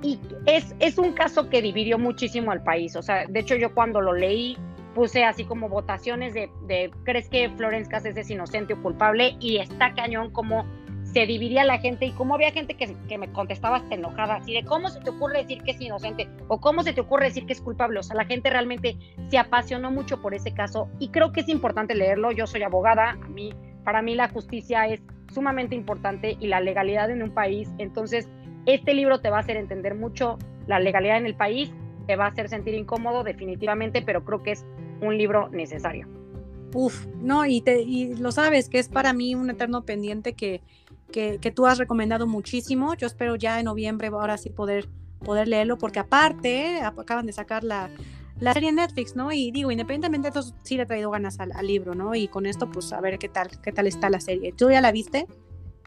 y 0.01 0.19
es, 0.45 0.75
es 0.79 0.97
un 0.97 1.13
caso 1.13 1.49
que 1.49 1.61
dividió 1.61 1.97
muchísimo 1.97 2.51
al 2.51 2.63
país. 2.63 2.95
O 2.95 3.01
sea, 3.01 3.25
de 3.27 3.39
hecho 3.39 3.55
yo 3.55 3.73
cuando 3.73 4.01
lo 4.01 4.13
leí 4.13 4.57
puse 4.93 5.23
así 5.23 5.43
como 5.45 5.69
votaciones 5.69 6.33
de, 6.33 6.51
de 6.67 6.91
¿crees 7.03 7.27
que 7.29 7.49
Florence 7.49 7.89
es 8.03 8.29
inocente 8.29 8.73
o 8.73 8.81
culpable? 8.81 9.35
Y 9.39 9.57
está 9.57 9.93
cañón 9.93 10.31
como 10.31 10.65
se 11.13 11.27
dividía 11.27 11.63
la 11.63 11.77
gente 11.77 12.07
y 12.07 12.11
como 12.11 12.33
había 12.33 12.51
gente 12.51 12.73
que, 12.73 12.95
que, 13.07 13.17
me 13.17 13.31
contestaba 13.31 13.77
hasta 13.77 13.95
enojada, 13.95 14.35
así 14.35 14.53
de 14.53 14.63
cómo 14.63 14.89
se 14.89 14.99
te 14.99 15.11
ocurre 15.11 15.39
decir 15.39 15.61
que 15.61 15.71
es 15.71 15.81
inocente 15.81 16.27
o 16.47 16.59
cómo 16.59 16.81
se 16.81 16.93
te 16.93 17.01
ocurre 17.01 17.25
decir 17.25 17.45
que 17.45 17.53
es 17.53 17.61
culpable. 17.61 17.99
O 17.99 18.03
sea, 18.03 18.15
la 18.15 18.25
gente 18.25 18.49
realmente 18.49 18.97
se 19.29 19.37
apasionó 19.37 19.91
mucho 19.91 20.21
por 20.21 20.33
ese 20.33 20.53
caso 20.53 20.89
y 20.99 21.09
creo 21.09 21.31
que 21.31 21.41
es 21.41 21.49
importante 21.49 21.93
leerlo. 21.93 22.31
Yo 22.31 22.47
soy 22.47 22.63
abogada, 22.63 23.11
a 23.11 23.27
mí, 23.27 23.53
para 23.83 24.01
mí 24.01 24.15
la 24.15 24.29
justicia 24.29 24.87
es 24.87 25.01
sumamente 25.31 25.75
importante 25.75 26.35
y 26.39 26.47
la 26.47 26.61
legalidad 26.61 27.11
en 27.11 27.21
un 27.21 27.31
país. 27.31 27.69
Entonces, 27.77 28.27
este 28.65 28.93
libro 28.95 29.19
te 29.19 29.29
va 29.29 29.37
a 29.37 29.41
hacer 29.41 29.57
entender 29.57 29.93
mucho 29.93 30.39
la 30.65 30.79
legalidad 30.79 31.17
en 31.17 31.27
el 31.27 31.35
país, 31.35 31.71
te 32.07 32.15
va 32.15 32.25
a 32.25 32.29
hacer 32.29 32.49
sentir 32.49 32.73
incómodo 32.73 33.23
definitivamente, 33.23 34.01
pero 34.01 34.23
creo 34.25 34.41
que 34.41 34.51
es 34.51 34.65
un 35.01 35.17
libro 35.17 35.49
necesario. 35.49 36.07
Uf, 36.73 37.05
no, 37.21 37.45
y, 37.45 37.61
te, 37.61 37.81
y 37.81 38.15
lo 38.15 38.31
sabes, 38.31 38.67
que 38.67 38.79
es 38.79 38.89
para 38.89 39.13
mí 39.13 39.35
un 39.35 39.49
eterno 39.49 39.83
pendiente 39.83 40.33
que, 40.33 40.61
que, 41.13 41.51
tú 41.55 41.65
has 41.65 41.77
recomendado 41.77 42.27
muchísimo. 42.27 42.95
Yo 42.95 43.07
espero 43.07 43.35
ya 43.35 43.59
en 43.59 43.65
noviembre 43.65 44.07
ahora 44.07 44.37
sí 44.37 44.49
poder, 44.49 44.89
poder 45.19 45.47
leerlo, 45.47 45.77
porque 45.77 45.99
aparte 45.99 46.81
acaban 46.81 47.25
de 47.25 47.31
sacar 47.31 47.63
la, 47.63 47.89
la 48.39 48.53
serie 48.53 48.69
en 48.69 48.75
Netflix, 48.75 49.15
¿no? 49.15 49.31
Y 49.31 49.51
digo, 49.51 49.71
independientemente 49.71 50.29
de 50.29 50.39
eso, 50.39 50.53
sí 50.63 50.75
le 50.75 50.83
he 50.83 50.85
traído 50.85 51.11
ganas 51.11 51.39
al, 51.39 51.51
al, 51.53 51.67
libro, 51.67 51.95
¿no? 51.95 52.15
Y 52.15 52.27
con 52.27 52.45
esto, 52.45 52.69
pues 52.69 52.91
a 52.91 52.99
ver 52.99 53.19
qué 53.19 53.29
tal, 53.29 53.49
qué 53.61 53.71
tal 53.71 53.87
está 53.87 54.09
la 54.09 54.19
serie. 54.19 54.51
¿Tú 54.51 54.69
ya 54.69 54.81
la 54.81 54.91
viste? 54.91 55.27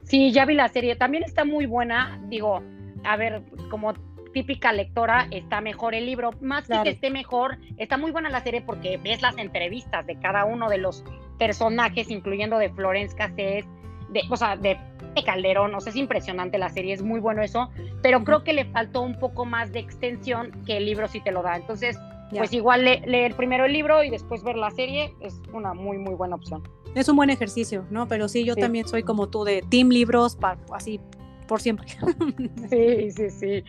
Sí, 0.05 0.33
ya 0.33 0.47
vi 0.47 0.55
la 0.55 0.69
serie. 0.69 0.97
También 0.97 1.25
está 1.25 1.45
muy 1.45 1.67
buena. 1.67 2.21
Digo, 2.29 2.63
a 3.05 3.17
ver, 3.17 3.43
como 3.71 3.93
típica 4.33 4.73
lectora, 4.73 5.27
está 5.31 5.61
mejor 5.61 5.95
el 5.95 6.07
libro. 6.07 6.31
Más 6.41 6.69
que 6.69 6.81
que 6.83 6.91
esté 6.91 7.11
mejor, 7.11 7.59
está 7.79 7.97
muy 7.97 8.13
buena 8.13 8.29
la 8.29 8.43
serie 8.43 8.61
porque 8.61 8.99
ves 8.99 9.23
las 9.23 9.37
entrevistas 9.39 10.07
de 10.07 10.19
cada 10.21 10.45
uno 10.45 10.69
de 10.69 10.79
los 10.79 11.03
personajes, 11.39 12.11
incluyendo 12.11 12.59
de 12.59 12.71
Florence 12.71 13.17
Cassés, 13.17 13.65
de, 14.11 14.23
o 14.31 14.37
sea, 14.37 14.57
de 14.57 14.79
Calderón. 15.25 15.75
O 15.75 15.81
sea, 15.81 15.91
es 15.91 15.97
impresionante 15.97 16.59
la 16.59 16.69
serie, 16.69 16.95
es 16.95 17.03
muy 17.03 17.21
bueno 17.21 17.43
eso. 17.43 17.71
Pero 18.03 18.25
creo 18.25 18.45
que 18.45 18.53
le 18.53 18.65
faltó 18.67 19.03
un 19.03 19.19
poco 19.19 19.45
más 19.45 19.73
de 19.73 19.81
extensión 19.81 20.53
que 20.65 20.77
el 20.77 20.87
libro 20.87 21.09
sí 21.09 21.21
te 21.21 21.33
lo 21.33 21.43
da. 21.43 21.57
Entonces, 21.57 21.99
pues 22.31 22.53
igual 22.53 22.85
leer 22.85 23.35
primero 23.35 23.65
el 23.65 23.73
libro 23.73 24.03
y 24.03 24.11
después 24.11 24.43
ver 24.43 24.57
la 24.57 24.71
serie 24.71 25.15
es 25.21 25.41
una 25.53 25.75
muy, 25.75 25.99
muy 25.99 26.15
buena 26.15 26.37
opción 26.37 26.63
es 26.97 27.09
un 27.11 27.17
buen 27.17 27.29
ejercicio, 27.29 27.85
¿no? 27.91 28.09
Pero 28.09 28.27
sí, 28.27 28.45
yo 28.45 28.57
también 28.57 28.89
soy 28.89 29.03
como 29.03 29.29
tú 29.29 29.45
de 29.45 29.63
team 29.69 29.91
libros, 29.91 30.35
para, 30.35 30.59
así 30.73 30.99
por 31.47 31.61
siempre. 31.61 31.87
Sí, 32.71 33.11
sí, 33.11 33.31
sí. 33.31 33.65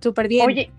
Súper 0.00 0.26
bien. 0.26 0.46
Oye, 0.46 0.72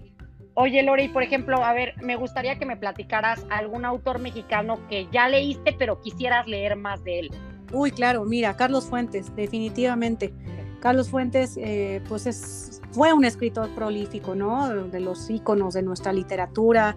oye, 0.54 0.84
Lori, 0.84 1.08
por 1.08 1.24
ejemplo, 1.24 1.64
a 1.64 1.74
ver, 1.74 1.96
me 2.02 2.18
gustaría 2.18 2.60
que 2.60 2.66
me 2.66 2.76
platicaras 2.76 3.46
algún 3.50 3.86
autor 3.86 4.20
mexicano 4.20 4.86
que 4.90 5.08
ya 5.12 5.30
leíste, 5.30 5.74
pero 5.80 6.02
quisieras 6.02 6.46
leer 6.46 6.76
más 6.76 7.04
de 7.06 7.20
él. 7.20 7.32
Uy, 7.74 7.92
claro, 7.92 8.24
mira, 8.24 8.56
Carlos 8.56 8.86
Fuentes, 8.86 9.36
definitivamente. 9.36 10.34
Carlos 10.80 11.10
Fuentes, 11.10 11.58
eh, 11.58 12.02
pues 12.08 12.28
es, 12.28 12.82
fue 12.92 13.14
un 13.14 13.26
escritor 13.26 13.70
prolífico, 13.74 14.36
¿no? 14.36 14.86
De 14.88 15.00
los 15.00 15.30
íconos 15.30 15.74
de 15.74 15.82
nuestra 15.82 16.14
literatura, 16.14 16.96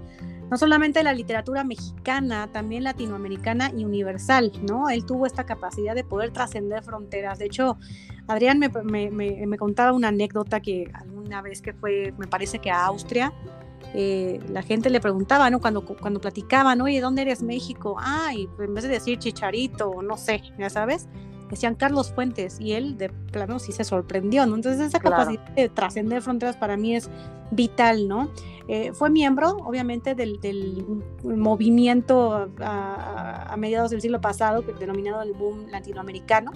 no 0.51 0.57
solamente 0.57 1.03
la 1.03 1.13
literatura 1.13 1.65
mexicana, 1.65 2.49
también 2.53 2.85
latinoamericana 2.85 3.73
y 3.77 3.85
universal, 3.85 4.53
¿no? 4.69 4.89
Él 4.89 5.05
tuvo 5.05 5.27
esta 5.27 5.45
capacidad 5.45 5.95
de 5.95 6.05
poder 6.05 6.31
trascender 6.31 6.85
fronteras. 6.85 7.39
De 7.39 7.47
hecho, 7.47 7.79
Adrián 8.29 8.59
me, 8.59 9.57
contaba 9.57 9.93
una 9.93 10.09
anécdota 10.09 10.61
que 10.61 10.91
alguna 10.95 11.43
vez 11.43 11.63
que 11.63 11.73
fue, 11.73 12.13
me 12.19 12.27
parece 12.27 12.61
que 12.61 12.71
a 12.71 12.85
Austria, 12.87 13.33
eh, 13.99 14.41
la 14.51 14.63
gente 14.63 14.91
le 14.91 15.01
preguntaba, 15.01 15.49
¿no? 15.49 15.59
Cuando, 15.59 15.83
cuando 15.83 16.21
platicaban, 16.21 16.83
oye, 16.83 17.01
¿dónde 17.01 17.23
eres 17.23 17.43
México? 17.43 17.97
Ah, 17.99 18.31
y 18.35 18.47
en 18.59 18.75
vez 18.75 18.85
de 18.85 18.91
decir 18.91 19.19
Chicharito, 19.19 20.03
no 20.03 20.19
sé, 20.19 20.43
ya 20.59 20.69
sabes, 20.69 21.09
decían 21.49 21.77
Carlos 21.77 22.13
Fuentes 22.13 22.61
y 22.61 22.73
él 22.73 22.99
de 22.99 23.09
plano 23.09 23.59
sí 23.59 23.73
se 23.73 23.85
sorprendió, 23.85 24.45
¿no? 24.45 24.55
Entonces 24.57 24.87
esa 24.87 25.01
capacidad 25.01 25.43
de 25.55 25.71
trascender 25.71 26.21
fronteras 26.21 26.59
para 26.59 26.77
mí 26.77 26.95
es 26.95 27.09
vital, 27.51 28.07
¿no? 28.07 28.31
Eh, 28.69 28.93
fue 28.93 29.09
miembro, 29.09 29.57
obviamente, 29.65 30.15
del, 30.15 30.39
movimiento 31.25 32.51
a, 32.61 33.55
mediados 33.57 33.93
del 33.93 34.03
siglo 34.03 34.21
pasado, 34.21 34.61
denominado 34.79 35.23
el 35.23 35.33
boom 35.33 35.69
latinoamericano. 35.71 36.53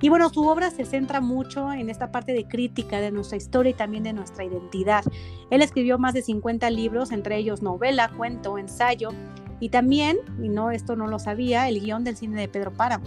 Y 0.00 0.08
bueno, 0.10 0.28
su 0.28 0.46
obra 0.46 0.70
se 0.70 0.84
centra 0.84 1.20
mucho 1.20 1.72
en 1.72 1.88
esta 1.88 2.12
parte 2.12 2.32
de 2.32 2.46
crítica 2.46 3.00
de 3.00 3.10
nuestra 3.10 3.36
historia 3.36 3.70
y 3.70 3.74
también 3.74 4.02
de 4.02 4.12
nuestra 4.12 4.44
identidad. 4.44 5.04
Él 5.50 5.62
escribió 5.62 5.98
más 5.98 6.12
de 6.12 6.22
50 6.22 6.68
libros, 6.70 7.12
entre 7.12 7.38
ellos 7.38 7.62
novela, 7.62 8.10
cuento, 8.16 8.58
ensayo 8.58 9.10
y 9.58 9.70
también, 9.70 10.18
y 10.42 10.48
no, 10.48 10.70
esto 10.70 10.96
no 10.96 11.06
lo 11.06 11.18
sabía, 11.18 11.68
el 11.68 11.80
guion 11.80 12.04
del 12.04 12.16
cine 12.16 12.40
de 12.40 12.48
Pedro 12.48 12.72
Páramo. 12.72 13.06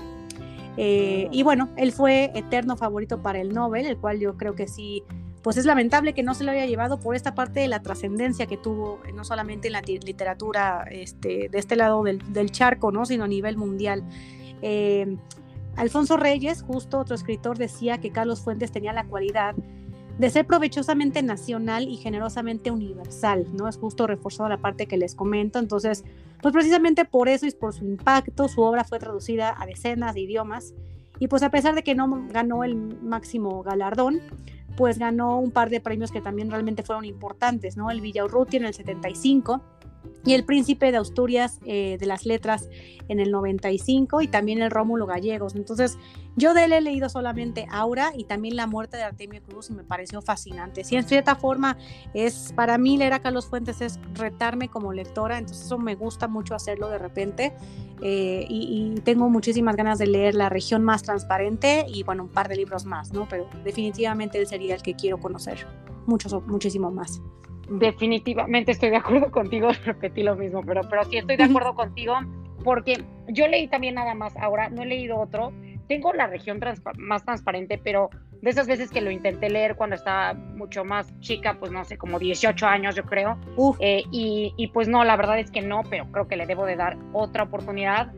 Eh, 0.78 1.28
y 1.32 1.44
bueno, 1.44 1.70
él 1.78 1.92
fue 1.92 2.32
eterno 2.34 2.76
favorito 2.76 3.22
para 3.22 3.40
el 3.40 3.54
Nobel, 3.54 3.86
el 3.86 3.98
cual 3.98 4.20
yo 4.20 4.36
creo 4.38 4.56
que 4.56 4.68
sí, 4.68 5.04
pues 5.44 5.58
es 5.58 5.66
lamentable 5.66 6.14
que 6.14 6.24
no 6.24 6.34
se 6.34 6.44
lo 6.44 6.52
haya 6.52 6.66
llevado 6.66 7.00
por 7.00 7.16
esta 7.16 7.36
parte 7.36 7.60
de 7.60 7.68
la 7.68 7.82
trascendencia 7.82 8.48
que 8.48 8.58
tuvo, 8.58 9.00
eh, 9.06 9.12
no 9.12 9.24
solamente 9.24 9.68
en 9.68 9.74
la 9.74 9.82
literatura 9.82 10.86
este, 10.90 11.50
de 11.50 11.60
este 11.60 11.76
lado 11.76 12.04
del, 12.04 12.52
charco, 12.52 12.92
¿no? 12.92 13.06
sino 13.06 13.26
a 13.26 13.28
nivel 13.28 13.58
mundial. 13.58 14.04
Eh, 14.62 15.18
Alfonso 15.80 16.18
Reyes, 16.18 16.62
justo 16.62 17.00
otro 17.00 17.16
escritor, 17.16 17.58
decía 17.58 18.00
que 18.00 18.12
Carlos 18.12 18.42
Fuentes 18.42 18.70
tenía 18.70 18.92
la 18.92 19.06
cualidad 19.06 19.56
de 20.18 20.30
ser 20.30 20.46
provechosamente 20.46 21.24
nacional 21.24 21.88
y 21.88 21.96
generosamente 21.96 22.70
universal, 22.70 23.48
¿no? 23.54 23.70
Es 23.70 23.78
justo 23.78 24.06
reforzado 24.06 24.50
la 24.50 24.58
parte 24.58 24.88
que 24.88 24.98
les 24.98 25.16
comento. 25.16 25.58
Entonces, 25.58 26.04
pues 26.42 26.54
precisamente 26.54 27.06
por 27.06 27.30
eso 27.30 27.46
y 27.46 27.52
por 27.52 27.74
su 27.74 27.86
impacto, 27.86 28.50
su 28.50 28.60
obra 28.60 28.84
fue 28.84 29.00
traducida 29.00 29.56
a 29.58 29.66
decenas 29.66 30.16
de 30.16 30.20
idiomas. 30.20 30.74
Y 31.18 31.30
pues 31.30 31.44
a 31.44 31.50
pesar 31.50 31.76
de 31.76 31.84
que 31.84 31.96
no 31.96 32.28
ganó 32.30 32.66
el 32.66 32.76
máximo 32.76 33.64
galardón, 33.64 34.20
pues 34.76 35.00
ganó 35.00 35.40
un 35.40 35.52
par 35.52 35.70
de 35.70 35.80
premios 35.80 36.12
que 36.12 36.20
también 36.20 36.52
realmente 36.52 36.84
fueron 36.84 37.06
importantes, 37.06 37.78
¿no? 37.78 37.90
El 37.90 38.02
Villaurruti 38.02 38.58
en 38.58 38.66
el 38.66 38.74
75 38.74 39.62
y 40.26 40.34
el 40.34 40.44
príncipe 40.44 40.92
de 40.92 40.98
Asturias 40.98 41.60
eh, 41.66 41.98
de 42.00 42.06
las 42.06 42.26
letras 42.26 42.70
en 43.08 43.20
el 43.20 43.32
95 43.32 44.22
y 44.22 44.28
también 44.28 44.62
el 44.62 44.70
Rómulo 44.70 45.06
Gallegos. 45.06 45.56
Entonces, 45.56 45.98
yo 46.36 46.54
de 46.54 46.66
él 46.66 46.74
he 46.74 46.82
leído 46.82 47.10
solamente 47.10 47.68
Aura 47.72 48.12
y 48.16 48.26
también 48.26 48.56
La 48.56 48.68
muerte 48.68 48.98
de 48.98 49.04
Artemio 49.04 49.42
Cruz 49.42 49.70
y 49.70 49.74
me 49.74 49.84
pareció 49.84 50.22
fascinante. 50.22 50.84
Si 50.84 50.96
en 50.96 51.04
cierta 51.04 51.36
forma 51.36 51.78
es 52.14 52.54
para 52.56 52.78
mí 52.78 52.98
leer 52.98 53.14
a 53.14 53.20
Carlos 53.22 53.48
Fuentes 53.48 53.82
es 53.82 54.00
retarme 54.14 54.70
como 54.70 54.94
lectora, 54.94 55.38
entonces 55.38 55.66
eso 55.66 55.78
me 55.78 55.96
gusta 55.96 56.28
mucho 56.28 56.54
hacerlo 56.54 56.90
de 56.90 56.98
repente 56.98 57.54
eh, 58.02 58.46
y, 58.48 58.94
y, 58.96 59.02
tengo 59.02 59.30
muchísimas 59.30 59.76
ganas 59.76 59.98
de 60.00 60.08
leer 60.08 60.36
La 60.36 60.48
región 60.48 60.84
más 60.84 61.04
transparente 61.04 61.86
y 61.88 62.04
bueno, 62.04 62.24
un 62.24 62.30
par 62.30 62.48
de 62.48 62.56
libros 62.56 62.86
más, 62.86 63.12
¿no? 63.12 63.28
Pero 63.28 63.50
definitivamente 63.64 64.38
él 64.38 64.48
sería 64.48 64.76
el 64.76 64.82
que 64.82 64.94
quiero 64.94 65.20
conocer, 65.20 65.66
mucho, 66.06 66.42
muchísimo 66.48 66.92
más 66.92 67.22
definitivamente 67.70 68.72
estoy 68.72 68.90
de 68.90 68.98
acuerdo 68.98 69.32
contigo, 69.32 69.70
repetí 69.86 70.24
lo 70.24 70.36
mismo, 70.36 70.64
pero, 70.66 70.82
pero 70.90 71.04
sí 71.06 71.18
estoy 71.18 71.38
de 71.38 71.44
acuerdo 71.44 71.76
contigo 71.76 72.16
porque 72.64 73.04
yo 73.28 73.48
leí 73.48 73.68
también 73.68 73.96
nada 73.96 74.14
más 74.16 74.36
ahora, 74.38 74.70
no 74.70 74.84
he 74.84 74.86
leído 74.86 75.18
otro, 75.18 75.54
tengo 75.88 76.14
la 76.14 76.28
región 76.28 76.60
más 76.98 77.26
transparente, 77.26 77.80
pero 77.84 78.10
de 78.42 78.50
esas 78.50 78.68
veces 78.68 78.90
que 78.92 79.02
lo 79.02 79.12
intenté 79.12 79.50
leer 79.50 79.76
cuando 79.76 79.96
estaba 79.96 80.34
mucho 80.34 80.86
más 80.86 81.18
chica, 81.20 81.58
pues 81.60 81.72
no 81.72 81.84
sé, 81.84 81.98
como 81.98 82.20
18 82.20 82.66
años 82.68 82.96
yo 82.96 83.04
creo, 83.04 83.38
eh, 83.80 84.04
y, 84.12 84.54
y, 84.56 84.68
pues 84.68 84.88
no, 84.88 85.04
la 85.04 85.18
verdad 85.18 85.40
es 85.40 85.52
que 85.52 85.62
no, 85.62 85.82
pero 85.90 86.06
creo 86.12 86.28
que 86.28 86.38
le 86.38 86.46
debo 86.46 86.66
de 86.66 86.76
dar 86.76 86.98
otra 87.12 87.44
oportunidad. 87.44 88.14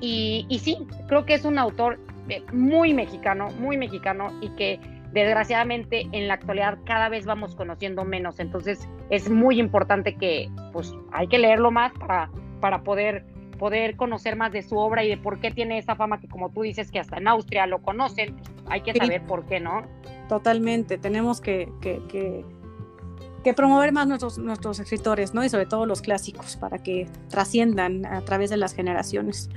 Y, 0.00 0.46
y 0.48 0.58
sí, 0.58 0.78
creo 1.06 1.24
que 1.24 1.34
es 1.34 1.44
un 1.44 1.58
autor 1.58 2.00
eh, 2.28 2.42
muy 2.52 2.92
mexicano, 2.92 3.48
muy 3.58 3.76
mexicano 3.76 4.32
y 4.40 4.48
que 4.50 4.80
desgraciadamente 5.12 6.08
en 6.12 6.28
la 6.28 6.34
actualidad 6.34 6.78
cada 6.84 7.08
vez 7.08 7.26
vamos 7.26 7.54
conociendo 7.54 8.04
menos, 8.04 8.40
entonces 8.40 8.88
es 9.10 9.30
muy 9.30 9.60
importante 9.60 10.16
que 10.16 10.50
pues 10.72 10.94
hay 11.12 11.28
que 11.28 11.38
leerlo 11.38 11.70
más 11.70 11.92
para, 11.92 12.30
para 12.60 12.82
poder, 12.82 13.24
poder 13.58 13.96
conocer 13.96 14.36
más 14.36 14.52
de 14.52 14.62
su 14.62 14.76
obra 14.78 15.04
y 15.04 15.08
de 15.08 15.18
por 15.18 15.38
qué 15.40 15.50
tiene 15.50 15.78
esa 15.78 15.96
fama 15.96 16.20
que 16.20 16.28
como 16.28 16.50
tú 16.50 16.62
dices 16.62 16.90
que 16.90 16.98
hasta 16.98 17.18
en 17.18 17.28
Austria 17.28 17.66
lo 17.66 17.82
conocen, 17.82 18.36
pues, 18.36 18.50
hay 18.68 18.80
que 18.80 18.94
saber 18.94 19.22
por 19.26 19.44
qué, 19.46 19.60
¿no? 19.60 19.82
Totalmente, 20.28 20.96
tenemos 20.96 21.40
que, 21.40 21.70
que, 21.82 22.00
que, 22.08 23.54
promover 23.54 23.92
más 23.92 24.06
nuestros, 24.06 24.38
nuestros 24.38 24.80
escritores, 24.80 25.34
¿no? 25.34 25.44
Y 25.44 25.50
sobre 25.50 25.66
todo 25.66 25.84
los 25.84 26.00
clásicos 26.00 26.56
para 26.56 26.78
que 26.78 27.06
trasciendan 27.28 28.06
a 28.06 28.22
través 28.22 28.48
de 28.48 28.56
las 28.56 28.74
generaciones. 28.74 29.50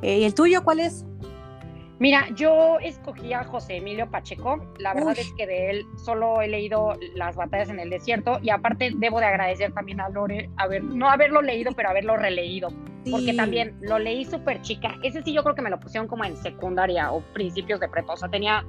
Eh, 0.00 0.20
¿Y 0.20 0.24
el 0.24 0.34
tuyo 0.34 0.64
cuál 0.64 0.80
es? 0.80 1.04
Mira, 1.98 2.28
yo 2.34 2.78
escogí 2.80 3.32
a 3.32 3.44
José 3.44 3.76
Emilio 3.76 4.10
Pacheco. 4.10 4.58
La 4.78 4.94
verdad 4.94 5.16
es 5.16 5.32
que 5.36 5.46
de 5.46 5.70
él 5.70 5.86
solo 5.96 6.40
he 6.42 6.48
leído 6.48 6.94
Las 7.14 7.36
batallas 7.36 7.68
en 7.68 7.78
el 7.78 7.90
desierto 7.90 8.38
y 8.42 8.50
aparte 8.50 8.92
debo 8.96 9.20
de 9.20 9.26
agradecer 9.26 9.72
también 9.72 10.00
a 10.00 10.08
Lore, 10.08 10.50
ver, 10.68 10.82
no 10.82 11.08
haberlo 11.08 11.40
leído, 11.40 11.72
pero 11.72 11.90
haberlo 11.90 12.16
releído. 12.16 12.68
Porque 13.10 13.34
también 13.34 13.76
lo 13.82 13.98
leí 13.98 14.24
súper 14.24 14.62
chica. 14.62 14.96
Ese 15.02 15.22
sí 15.22 15.32
yo 15.32 15.42
creo 15.42 15.54
que 15.54 15.62
me 15.62 15.70
lo 15.70 15.78
pusieron 15.78 16.08
como 16.08 16.24
en 16.24 16.36
secundaria 16.36 17.12
o 17.12 17.20
principios 17.32 17.78
de 17.78 17.88
prepa. 17.88 18.14
O 18.14 18.16
sea, 18.16 18.30
tenía 18.30 18.64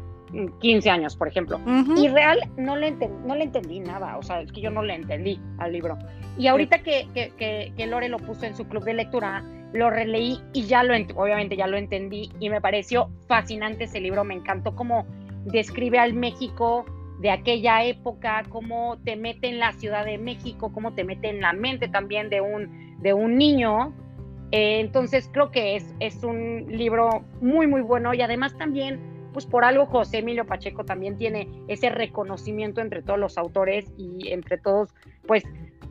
15 0.60 0.90
años, 0.90 1.16
por 1.16 1.28
ejemplo. 1.28 1.60
Y 1.96 2.10
real 2.10 2.40
no 2.58 2.76
le, 2.76 2.92
no 2.92 3.36
le 3.36 3.46
entendí 3.46 3.80
nada. 3.80 4.18
O 4.18 4.24
sea, 4.24 4.42
es 4.42 4.52
que 4.52 4.62
yo 4.62 4.70
no 4.70 4.84
le 4.84 4.96
entendí 4.96 5.40
al 5.58 5.72
libro. 5.72 5.98
Y 6.38 6.48
ahorita 6.48 6.84
que, 6.84 7.08
que, 7.14 7.74
que 7.76 7.88
Lore 7.88 8.10
lo 8.10 8.18
puso 8.18 8.46
en 8.46 8.56
su 8.56 8.68
club 8.68 8.84
de 8.84 8.94
lectura, 8.94 9.44
lo 9.76 9.90
releí 9.90 10.40
y 10.54 10.64
ya 10.64 10.84
lo, 10.84 10.96
obviamente 11.16 11.58
ya 11.58 11.68
lo 11.68 11.78
entendí 11.78 12.32
y 12.40 12.50
me 12.50 12.62
pareció 12.62 13.10
fascinante 13.28 13.84
ese 13.84 14.00
libro, 14.00 14.24
me 14.24 14.34
encantó 14.34 14.76
cómo 14.76 15.06
describe 15.46 16.00
al 16.00 16.14
México 16.14 16.86
de 17.20 17.30
aquella 17.32 17.84
época, 17.84 18.44
cómo 18.50 18.98
te 19.04 19.16
mete 19.16 19.48
en 19.48 19.60
la 19.60 19.74
Ciudad 19.74 20.06
de 20.06 20.18
México, 20.18 20.72
cómo 20.74 20.94
te 20.94 21.04
mete 21.04 21.30
en 21.30 21.42
la 21.42 21.54
mente 21.54 21.88
también 21.88 22.30
de 22.30 22.42
un, 22.42 23.02
de 23.02 23.14
un 23.14 23.38
niño. 23.38 23.94
Eh, 24.52 24.80
entonces 24.80 25.30
creo 25.32 25.52
que 25.52 25.76
es, 25.76 25.94
es 26.00 26.24
un 26.24 26.66
libro 26.70 27.26
muy, 27.42 27.68
muy 27.68 27.82
bueno 27.82 28.14
y 28.14 28.22
además 28.22 28.58
también, 28.58 29.00
pues 29.34 29.46
por 29.46 29.66
algo 29.66 29.86
José 29.86 30.20
Emilio 30.20 30.46
Pacheco 30.46 30.86
también 30.86 31.18
tiene 31.18 31.50
ese 31.68 31.90
reconocimiento 31.90 32.82
entre 32.82 33.02
todos 33.02 33.20
los 33.20 33.38
autores 33.38 33.92
y 33.98 34.32
entre 34.32 34.58
todos, 34.58 34.94
pues, 35.28 35.44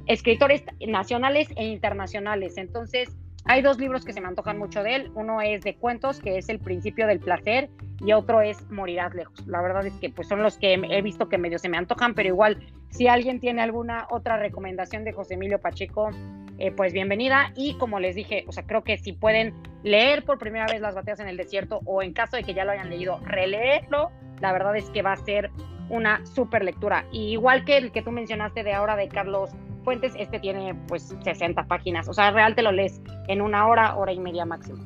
escritores 0.06 0.62
nacionales 0.86 1.48
e 1.56 1.64
internacionales. 1.64 2.58
Entonces, 2.58 3.16
hay 3.46 3.60
dos 3.60 3.78
libros 3.78 4.04
que 4.04 4.12
se 4.12 4.20
me 4.20 4.28
antojan 4.28 4.58
mucho 4.58 4.82
de 4.82 4.96
él. 4.96 5.12
Uno 5.14 5.40
es 5.40 5.62
de 5.62 5.76
cuentos, 5.76 6.20
que 6.20 6.38
es 6.38 6.48
El 6.48 6.60
principio 6.60 7.06
del 7.06 7.20
placer, 7.20 7.68
y 8.00 8.12
otro 8.12 8.40
es 8.40 8.70
Morirás 8.70 9.14
lejos. 9.14 9.46
La 9.46 9.60
verdad 9.60 9.86
es 9.86 9.92
que 9.94 10.10
pues, 10.10 10.28
son 10.28 10.42
los 10.42 10.56
que 10.56 10.74
he 10.74 11.02
visto 11.02 11.28
que 11.28 11.36
medio 11.36 11.58
se 11.58 11.68
me 11.68 11.76
antojan, 11.76 12.14
pero 12.14 12.28
igual, 12.28 12.58
si 12.88 13.06
alguien 13.06 13.40
tiene 13.40 13.62
alguna 13.62 14.06
otra 14.10 14.38
recomendación 14.38 15.04
de 15.04 15.12
José 15.12 15.34
Emilio 15.34 15.60
Pacheco, 15.60 16.10
eh, 16.58 16.70
pues 16.70 16.92
bienvenida. 16.92 17.52
Y 17.54 17.74
como 17.74 18.00
les 18.00 18.14
dije, 18.14 18.44
o 18.46 18.52
sea, 18.52 18.64
creo 18.64 18.82
que 18.82 18.96
si 18.96 19.12
pueden 19.12 19.54
leer 19.82 20.24
por 20.24 20.38
primera 20.38 20.66
vez 20.66 20.80
Las 20.80 20.94
batallas 20.94 21.20
en 21.20 21.28
el 21.28 21.36
desierto, 21.36 21.80
o 21.84 22.02
en 22.02 22.14
caso 22.14 22.36
de 22.36 22.44
que 22.44 22.54
ya 22.54 22.64
lo 22.64 22.72
hayan 22.72 22.88
leído, 22.88 23.20
releerlo, 23.24 24.10
la 24.40 24.52
verdad 24.52 24.74
es 24.76 24.88
que 24.90 25.02
va 25.02 25.12
a 25.12 25.16
ser 25.16 25.50
una 25.90 26.24
super 26.24 26.64
lectura. 26.64 27.04
Igual 27.12 27.64
que 27.66 27.76
el 27.76 27.92
que 27.92 28.00
tú 28.00 28.10
mencionaste 28.10 28.62
de 28.62 28.72
ahora 28.72 28.96
de 28.96 29.08
Carlos 29.08 29.50
Fuentes, 29.84 30.14
este 30.18 30.40
tiene 30.40 30.74
pues 30.88 31.14
60 31.22 31.66
páginas. 31.66 32.08
O 32.08 32.14
sea, 32.14 32.30
real 32.30 32.54
te 32.54 32.62
lo 32.62 32.72
lees 32.72 33.00
en 33.28 33.42
una 33.42 33.68
hora, 33.68 33.96
hora 33.96 34.12
y 34.12 34.18
media 34.18 34.44
máximo. 34.44 34.82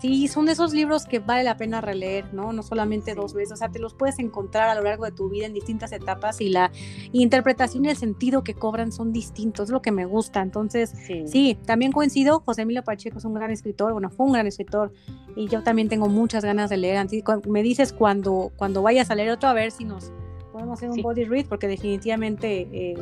Sí, 0.00 0.28
son 0.28 0.46
de 0.46 0.52
esos 0.52 0.72
libros 0.72 1.06
que 1.06 1.18
vale 1.18 1.42
la 1.42 1.56
pena 1.56 1.80
releer, 1.80 2.32
¿no? 2.32 2.52
No 2.52 2.62
solamente 2.62 3.14
dos 3.14 3.34
veces, 3.34 3.52
o 3.54 3.56
sea, 3.56 3.68
te 3.68 3.80
los 3.80 3.94
puedes 3.94 4.20
encontrar 4.20 4.68
a 4.68 4.76
lo 4.76 4.82
largo 4.82 5.04
de 5.04 5.10
tu 5.10 5.28
vida 5.28 5.46
en 5.46 5.54
distintas 5.54 5.90
etapas 5.90 6.40
y 6.40 6.50
la 6.50 6.70
interpretación 7.10 7.84
y 7.84 7.88
el 7.88 7.96
sentido 7.96 8.44
que 8.44 8.54
cobran 8.54 8.92
son 8.92 9.12
distintos, 9.12 9.64
es 9.64 9.70
lo 9.72 9.82
que 9.82 9.90
me 9.90 10.04
gusta. 10.04 10.40
Entonces, 10.40 10.94
sí. 11.26 11.58
también 11.66 11.90
coincido, 11.90 12.40
José 12.46 12.62
Emilio 12.62 12.84
Pacheco 12.84 13.18
es 13.18 13.24
un 13.24 13.34
gran 13.34 13.50
escritor, 13.50 13.92
bueno, 13.92 14.08
fue 14.08 14.26
un 14.26 14.32
gran 14.32 14.46
escritor 14.46 14.92
y 15.34 15.48
yo 15.48 15.64
también 15.64 15.88
tengo 15.88 16.08
muchas 16.08 16.44
ganas 16.44 16.70
de 16.70 16.76
leer. 16.76 17.04
Me 17.48 17.62
dices 17.64 17.92
cuando, 17.92 18.52
cuando 18.56 18.82
vayas 18.82 19.10
a 19.10 19.16
leer 19.16 19.30
otro, 19.30 19.48
a 19.48 19.52
ver 19.52 19.72
si 19.72 19.84
nos 19.84 20.12
podemos 20.52 20.78
hacer 20.78 20.90
un 20.90 21.02
body 21.02 21.24
read, 21.24 21.46
porque 21.46 21.66
definitivamente... 21.66 22.68
Eh, 22.72 22.94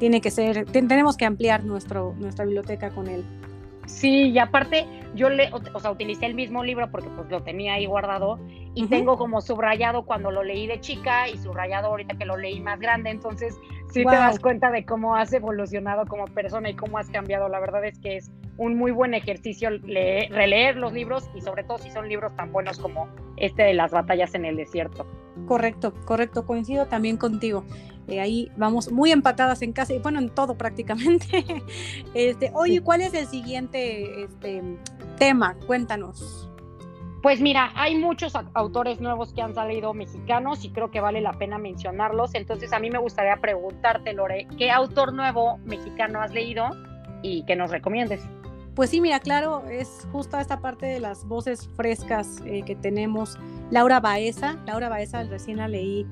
tiene 0.00 0.20
que 0.20 0.30
ser, 0.30 0.64
tenemos 0.64 1.16
que 1.16 1.26
ampliar 1.26 1.62
nuestro, 1.62 2.14
nuestra 2.18 2.44
biblioteca 2.44 2.90
con 2.90 3.06
él. 3.06 3.22
Sí, 3.84 4.30
y 4.30 4.38
aparte 4.38 4.86
yo 5.14 5.28
le, 5.28 5.50
o 5.52 5.80
sea, 5.80 5.90
utilicé 5.90 6.24
el 6.24 6.34
mismo 6.34 6.64
libro 6.64 6.90
porque 6.90 7.08
pues 7.10 7.28
lo 7.28 7.42
tenía 7.42 7.74
ahí 7.74 7.86
guardado 7.86 8.38
y 8.74 8.86
tengo 8.86 9.18
como 9.18 9.40
subrayado 9.40 10.04
cuando 10.04 10.30
lo 10.30 10.42
leí 10.42 10.66
de 10.66 10.80
chica 10.80 11.28
y 11.28 11.36
subrayado 11.36 11.88
ahorita 11.88 12.16
que 12.16 12.24
lo 12.24 12.36
leí 12.36 12.60
más 12.60 12.78
grande, 12.78 13.10
entonces 13.10 13.58
sí 13.92 14.04
te 14.04 14.14
das 14.14 14.38
cuenta 14.38 14.70
de 14.70 14.84
cómo 14.84 15.16
has 15.16 15.32
evolucionado 15.32 16.06
como 16.06 16.24
persona 16.26 16.70
y 16.70 16.74
cómo 16.74 16.98
has 16.98 17.10
cambiado. 17.10 17.48
La 17.48 17.58
verdad 17.58 17.84
es 17.84 17.98
que 17.98 18.16
es 18.16 18.30
un 18.56 18.76
muy 18.76 18.92
buen 18.92 19.12
ejercicio 19.12 19.70
leer, 19.70 20.30
releer 20.30 20.76
los 20.76 20.92
libros 20.92 21.28
y 21.34 21.40
sobre 21.40 21.64
todo 21.64 21.78
si 21.78 21.90
son 21.90 22.08
libros 22.08 22.34
tan 22.36 22.52
buenos 22.52 22.78
como 22.78 23.08
este 23.36 23.64
de 23.64 23.74
las 23.74 23.90
batallas 23.90 24.34
en 24.34 24.44
el 24.44 24.56
desierto. 24.56 25.06
Correcto, 25.46 25.94
correcto, 26.04 26.46
coincido 26.46 26.86
también 26.86 27.16
contigo. 27.16 27.64
Eh, 28.08 28.20
ahí 28.20 28.50
vamos 28.56 28.90
muy 28.90 29.12
empatadas 29.12 29.62
en 29.62 29.72
casa 29.72 29.94
y 29.94 29.98
bueno, 29.98 30.18
en 30.18 30.30
todo 30.30 30.56
prácticamente. 30.56 31.62
este, 32.14 32.50
oye, 32.54 32.80
¿cuál 32.80 33.00
es 33.02 33.14
el 33.14 33.26
siguiente 33.26 34.24
este, 34.24 34.62
tema? 35.16 35.56
Cuéntanos. 35.66 36.48
Pues 37.22 37.40
mira, 37.40 37.70
hay 37.74 37.96
muchos 37.96 38.32
autores 38.54 39.00
nuevos 39.00 39.34
que 39.34 39.42
han 39.42 39.54
salido 39.54 39.92
mexicanos 39.92 40.64
y 40.64 40.70
creo 40.70 40.90
que 40.90 41.00
vale 41.00 41.20
la 41.20 41.32
pena 41.34 41.58
mencionarlos. 41.58 42.34
Entonces 42.34 42.72
a 42.72 42.78
mí 42.78 42.90
me 42.90 42.98
gustaría 42.98 43.36
preguntarte, 43.36 44.14
Lore, 44.14 44.48
¿qué 44.56 44.70
autor 44.70 45.12
nuevo 45.12 45.58
mexicano 45.58 46.22
has 46.22 46.32
leído 46.32 46.70
y 47.22 47.44
que 47.44 47.56
nos 47.56 47.70
recomiendes? 47.70 48.22
Pues 48.74 48.90
sí, 48.90 49.00
mira, 49.00 49.20
claro, 49.20 49.64
es 49.68 50.06
justo 50.12 50.38
esta 50.38 50.60
parte 50.60 50.86
de 50.86 51.00
las 51.00 51.26
voces 51.26 51.68
frescas 51.76 52.40
eh, 52.44 52.62
que 52.64 52.76
tenemos. 52.76 53.38
Laura 53.70 54.00
Baeza, 54.00 54.58
Laura 54.66 54.88
Baeza 54.88 55.22
recién 55.24 55.58
la 55.58 55.68
leí 55.68 56.06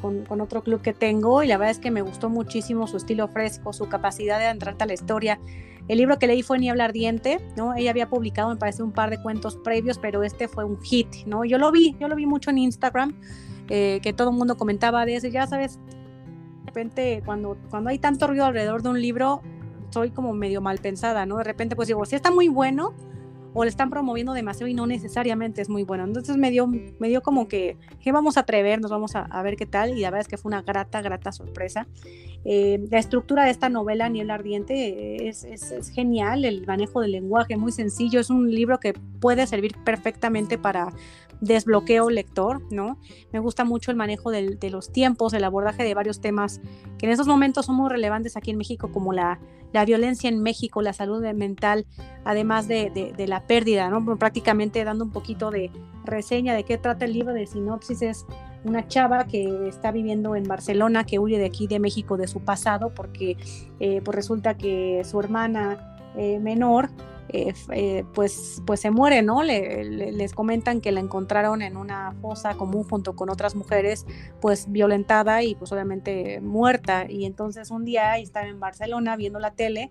con, 0.00 0.40
otro 0.40 0.62
club 0.62 0.82
que 0.82 0.92
tengo 0.92 1.42
y 1.42 1.46
la 1.46 1.56
verdad 1.58 1.70
es 1.70 1.78
que 1.78 1.90
me 1.90 2.02
gustó 2.02 2.28
muchísimo 2.28 2.86
su 2.86 2.96
estilo 2.96 3.28
fresco, 3.28 3.72
su 3.72 3.88
capacidad 3.88 4.38
de 4.38 4.46
entrarte 4.46 4.84
a 4.84 4.86
la 4.86 4.94
historia. 4.94 5.38
El 5.86 5.98
libro 5.98 6.18
que 6.18 6.26
leí 6.26 6.42
fue 6.42 6.58
Niebla 6.58 6.86
Ardiente, 6.86 7.40
¿no? 7.56 7.74
Ella 7.74 7.90
había 7.90 8.08
publicado, 8.08 8.48
me 8.48 8.56
parece, 8.56 8.82
un 8.82 8.92
par 8.92 9.10
de 9.10 9.20
cuentos 9.20 9.56
previos, 9.56 9.98
pero 9.98 10.22
este 10.22 10.48
fue 10.48 10.64
un 10.64 10.80
hit, 10.80 11.08
¿no? 11.26 11.44
Yo 11.44 11.58
lo 11.58 11.70
vi, 11.70 11.94
yo 12.00 12.08
lo 12.08 12.16
vi 12.16 12.26
mucho 12.26 12.50
en 12.50 12.58
Instagram, 12.58 13.14
eh, 13.68 14.00
que 14.02 14.12
todo 14.12 14.30
el 14.30 14.36
mundo 14.36 14.56
comentaba 14.56 15.04
de 15.04 15.16
eso, 15.16 15.28
ya 15.28 15.46
sabes, 15.46 15.78
de 15.78 16.66
repente 16.66 17.22
cuando, 17.24 17.56
cuando 17.70 17.90
hay 17.90 17.98
tanto 17.98 18.26
ruido 18.26 18.46
alrededor 18.46 18.82
de 18.82 18.88
un 18.88 19.00
libro, 19.00 19.42
soy 19.94 20.10
como 20.10 20.34
medio 20.34 20.60
mal 20.60 20.78
pensada, 20.78 21.24
¿no? 21.24 21.38
De 21.38 21.44
repente 21.44 21.76
pues 21.76 21.88
digo, 21.88 22.04
si 22.04 22.16
está 22.16 22.30
muy 22.32 22.48
bueno, 22.48 22.94
o 23.54 23.62
le 23.62 23.70
están 23.70 23.88
promoviendo 23.88 24.32
demasiado 24.32 24.66
y 24.66 24.74
no 24.74 24.86
necesariamente 24.86 25.62
es 25.62 25.68
muy 25.68 25.84
bueno. 25.84 26.04
Entonces 26.04 26.36
me 26.36 26.50
dio, 26.50 26.66
me 26.66 27.08
dio 27.08 27.22
como 27.22 27.46
que, 27.46 27.76
que 28.00 28.10
vamos 28.10 28.36
a 28.36 28.40
atrevernos, 28.40 28.90
vamos 28.90 29.14
a, 29.14 29.42
ver 29.42 29.54
qué 29.56 29.64
tal, 29.64 29.96
y 29.96 30.00
la 30.00 30.10
verdad 30.10 30.22
es 30.22 30.28
que 30.28 30.36
fue 30.36 30.50
una 30.50 30.62
grata, 30.62 31.00
grata 31.00 31.30
sorpresa. 31.30 31.86
Eh, 32.44 32.84
la 32.90 32.98
estructura 32.98 33.44
de 33.44 33.50
esta 33.50 33.68
novela, 33.68 34.08
Niebla 34.08 34.34
Ardiente, 34.34 35.28
es, 35.28 35.44
es, 35.44 35.88
genial, 35.90 36.44
el 36.44 36.66
manejo 36.66 37.00
del 37.00 37.12
lenguaje 37.12 37.56
muy 37.56 37.70
sencillo, 37.70 38.18
es 38.18 38.28
un 38.28 38.50
libro 38.50 38.80
que 38.80 38.92
puede 39.20 39.46
servir 39.46 39.76
perfectamente 39.84 40.58
para 40.58 40.92
desbloqueo 41.40 42.10
lector, 42.10 42.62
¿no? 42.70 42.98
Me 43.32 43.38
gusta 43.38 43.64
mucho 43.64 43.90
el 43.90 43.96
manejo 43.96 44.30
de 44.30 44.70
los 44.70 44.92
tiempos, 44.92 45.32
el 45.32 45.44
abordaje 45.44 45.84
de 45.84 45.94
varios 45.94 46.20
temas 46.20 46.60
que 46.98 47.06
en 47.06 47.12
esos 47.12 47.26
momentos 47.26 47.66
son 47.66 47.76
muy 47.76 47.90
relevantes 47.90 48.36
aquí 48.36 48.50
en 48.50 48.58
México, 48.58 48.90
como 48.92 49.12
la, 49.12 49.40
la 49.74 49.84
violencia 49.84 50.28
en 50.28 50.40
México, 50.40 50.82
la 50.82 50.92
salud 50.92 51.20
mental, 51.34 51.84
además 52.24 52.68
de, 52.68 53.12
de, 53.16 53.26
la 53.26 53.44
pérdida, 53.46 53.90
¿no? 53.90 54.16
Prácticamente 54.16 54.84
dando 54.84 55.04
un 55.04 55.10
poquito 55.10 55.50
de 55.50 55.72
reseña 56.04 56.54
de 56.54 56.62
qué 56.62 56.78
trata 56.78 57.04
el 57.06 57.12
libro 57.12 57.34
de 57.34 57.44
sinopsis 57.46 58.02
es 58.02 58.24
una 58.62 58.86
chava 58.86 59.24
que 59.24 59.66
está 59.66 59.90
viviendo 59.90 60.36
en 60.36 60.44
Barcelona, 60.44 61.04
que 61.04 61.18
huye 61.18 61.38
de 61.38 61.46
aquí 61.46 61.66
de 61.66 61.80
México 61.80 62.16
de 62.16 62.28
su 62.28 62.40
pasado, 62.40 62.94
porque 62.94 63.36
eh, 63.80 64.00
pues 64.04 64.14
resulta 64.14 64.56
que 64.56 65.02
su 65.04 65.18
hermana 65.18 65.98
eh, 66.16 66.38
menor 66.38 66.88
eh, 67.36 67.52
eh, 67.72 68.04
pues, 68.14 68.62
pues 68.64 68.78
se 68.78 68.92
muere, 68.92 69.20
¿no? 69.20 69.42
les 69.42 70.32
comentan 70.34 70.80
que 70.80 70.92
la 70.92 71.00
encontraron 71.00 71.62
en 71.62 71.76
una 71.76 72.12
fosa 72.22 72.54
común 72.54 72.84
junto 72.84 73.16
con 73.16 73.28
otras 73.28 73.56
mujeres, 73.56 74.06
pues 74.40 74.70
violentada 74.70 75.42
y 75.42 75.56
pues 75.56 75.72
obviamente 75.72 76.40
muerta. 76.40 77.10
Y 77.10 77.24
entonces 77.24 77.72
un 77.72 77.84
día 77.84 78.18
estaba 78.18 78.46
en 78.46 78.60
Barcelona 78.60 79.16
viendo 79.16 79.40
la 79.40 79.50
tele 79.50 79.90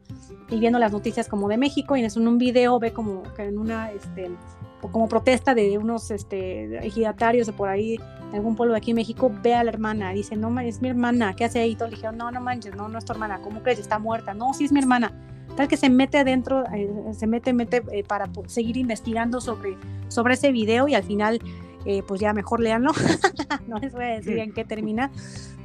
y 0.50 0.58
viendo 0.58 0.80
las 0.80 0.94
noticias 0.94 1.28
como 1.28 1.50
de 1.50 1.58
México 1.58 1.98
y 1.98 2.06
en 2.06 2.28
un 2.28 2.38
video 2.38 2.80
ve 2.80 2.94
como 2.94 3.24
que 3.36 3.44
en 3.44 3.58
una, 3.58 3.92
este, 3.92 4.32
como 4.80 5.10
protesta 5.10 5.54
de 5.54 5.78
unos 5.78 6.12
este, 6.12 6.78
ejidatarios 6.78 7.46
de 7.48 7.52
por 7.52 7.68
ahí, 7.68 8.00
en 8.30 8.36
algún 8.36 8.56
pueblo 8.56 8.74
de 8.74 8.78
aquí 8.78 8.92
en 8.92 8.96
México, 8.96 9.30
ve 9.44 9.54
a 9.54 9.66
la 9.66 9.70
hermana, 9.72 10.12
dice, 10.12 10.38
no, 10.38 10.58
es 10.62 10.82
mi 10.82 10.88
hermana, 10.88 11.36
¿qué 11.36 11.44
hace 11.44 11.60
ahí? 11.60 11.72
Y 11.72 11.76
todo 11.76 11.90
le 11.90 11.96
dijeron, 11.96 12.16
no, 12.16 12.32
no 12.32 12.40
manches, 12.40 12.74
no, 12.74 12.88
no 12.88 12.98
es 12.98 13.04
tu 13.04 13.12
hermana, 13.12 13.42
¿cómo 13.42 13.62
crees? 13.64 13.80
Está 13.80 14.00
muerta. 14.00 14.34
No, 14.34 14.54
sí 14.54 14.64
es 14.64 14.72
mi 14.72 14.80
hermana 14.80 15.12
tal 15.56 15.68
que 15.68 15.78
se 15.78 15.90
mete 15.90 16.18
adentro, 16.18 16.64
eh, 16.74 16.90
se 17.14 17.28
mete, 17.28 17.54
mete 17.54 17.84
eh, 17.92 18.04
para 18.04 18.30
seguir 18.48 18.78
investigando 18.78 19.42
sobre, 19.42 19.78
sobre 20.08 20.34
ese 20.34 20.52
video 20.52 20.88
y 20.88 20.96
al 20.96 21.04
final, 21.04 21.40
eh, 21.86 22.04
pues 22.04 22.20
ya 22.20 22.34
mejor 22.34 22.60
leanlo, 22.60 22.92
no 23.68 23.78
les 23.78 23.94
voy 23.94 24.06
a 24.06 24.08
decir 24.08 24.40
en 24.40 24.54
qué 24.54 24.66
termina, 24.66 25.12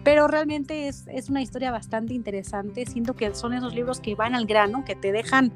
pero 0.04 0.28
realmente 0.28 0.88
es, 0.88 1.06
es, 1.08 1.28
una 1.28 1.42
historia 1.42 1.70
bastante 1.70 2.14
interesante, 2.14 2.86
siento 2.86 3.14
que 3.14 3.34
son 3.34 3.54
esos 3.54 3.74
libros 3.74 4.00
que 4.00 4.14
van 4.14 4.34
al 4.34 4.46
grano, 4.46 4.84
que 4.84 4.94
te 4.94 5.12
dejan... 5.12 5.52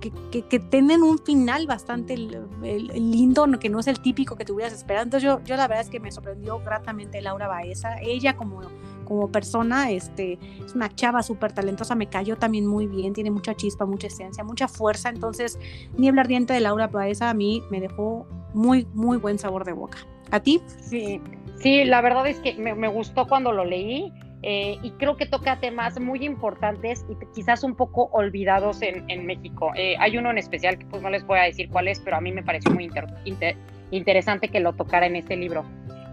Que, 0.00 0.46
que, 0.48 0.58
tienen 0.58 1.02
un 1.02 1.18
final 1.18 1.66
bastante 1.66 2.16
lindo, 2.16 3.58
que 3.60 3.68
no 3.68 3.80
es 3.80 3.86
el 3.86 4.00
típico 4.00 4.34
que 4.34 4.46
te 4.46 4.52
hubieras 4.52 4.72
esperado. 4.72 5.04
Entonces 5.04 5.28
yo, 5.28 5.44
yo 5.44 5.56
la 5.56 5.68
verdad 5.68 5.84
es 5.84 5.90
que 5.90 6.00
me 6.00 6.10
sorprendió 6.10 6.58
gratamente 6.60 7.20
Laura 7.20 7.48
Baeza. 7.48 8.00
Ella 8.00 8.34
como 8.34 8.62
como 9.10 9.32
persona, 9.32 9.90
este, 9.90 10.38
es 10.64 10.76
una 10.76 10.88
chava 10.88 11.24
súper 11.24 11.52
talentosa, 11.52 11.96
me 11.96 12.06
cayó 12.06 12.36
también 12.36 12.64
muy 12.64 12.86
bien, 12.86 13.12
tiene 13.12 13.32
mucha 13.32 13.56
chispa, 13.56 13.84
mucha 13.84 14.06
esencia, 14.06 14.44
mucha 14.44 14.68
fuerza, 14.68 15.08
entonces 15.08 15.58
Niebla 15.96 16.20
Ardiente 16.20 16.52
de 16.52 16.60
Laura 16.60 16.88
Paesa 16.88 17.28
a 17.28 17.34
mí 17.34 17.60
me 17.72 17.80
dejó 17.80 18.24
muy, 18.54 18.86
muy 18.94 19.18
buen 19.18 19.36
sabor 19.40 19.64
de 19.64 19.72
boca. 19.72 19.98
¿A 20.30 20.38
ti? 20.38 20.60
Sí, 20.78 21.20
sí, 21.56 21.82
la 21.82 22.00
verdad 22.02 22.24
es 22.28 22.38
que 22.38 22.54
me, 22.54 22.86
gustó 22.86 23.26
cuando 23.26 23.50
lo 23.50 23.64
leí. 23.64 24.12
Eh, 24.42 24.78
y 24.82 24.92
creo 24.92 25.16
que 25.18 25.26
toca 25.26 25.60
temas 25.60 26.00
muy 26.00 26.24
importantes 26.24 27.04
y 27.10 27.16
quizás 27.34 27.62
un 27.62 27.74
poco 27.74 28.08
olvidados 28.12 28.80
en, 28.80 29.26
México. 29.26 29.72
Eh, 29.74 29.96
hay 29.98 30.16
uno 30.16 30.30
en 30.30 30.38
especial 30.38 30.78
que 30.78 30.86
pues 30.86 31.02
no 31.02 31.10
les 31.10 31.26
voy 31.26 31.40
a 31.40 31.42
decir 31.42 31.68
cuál 31.68 31.88
es, 31.88 32.00
pero 32.00 32.16
a 32.16 32.20
mí 32.20 32.32
me 32.32 32.42
pareció 32.44 32.70
muy 32.70 32.88
interesante 33.90 34.48
que 34.48 34.60
lo 34.60 34.72
tocara 34.72 35.06
en 35.06 35.16
este 35.16 35.36
libro. 35.36 35.64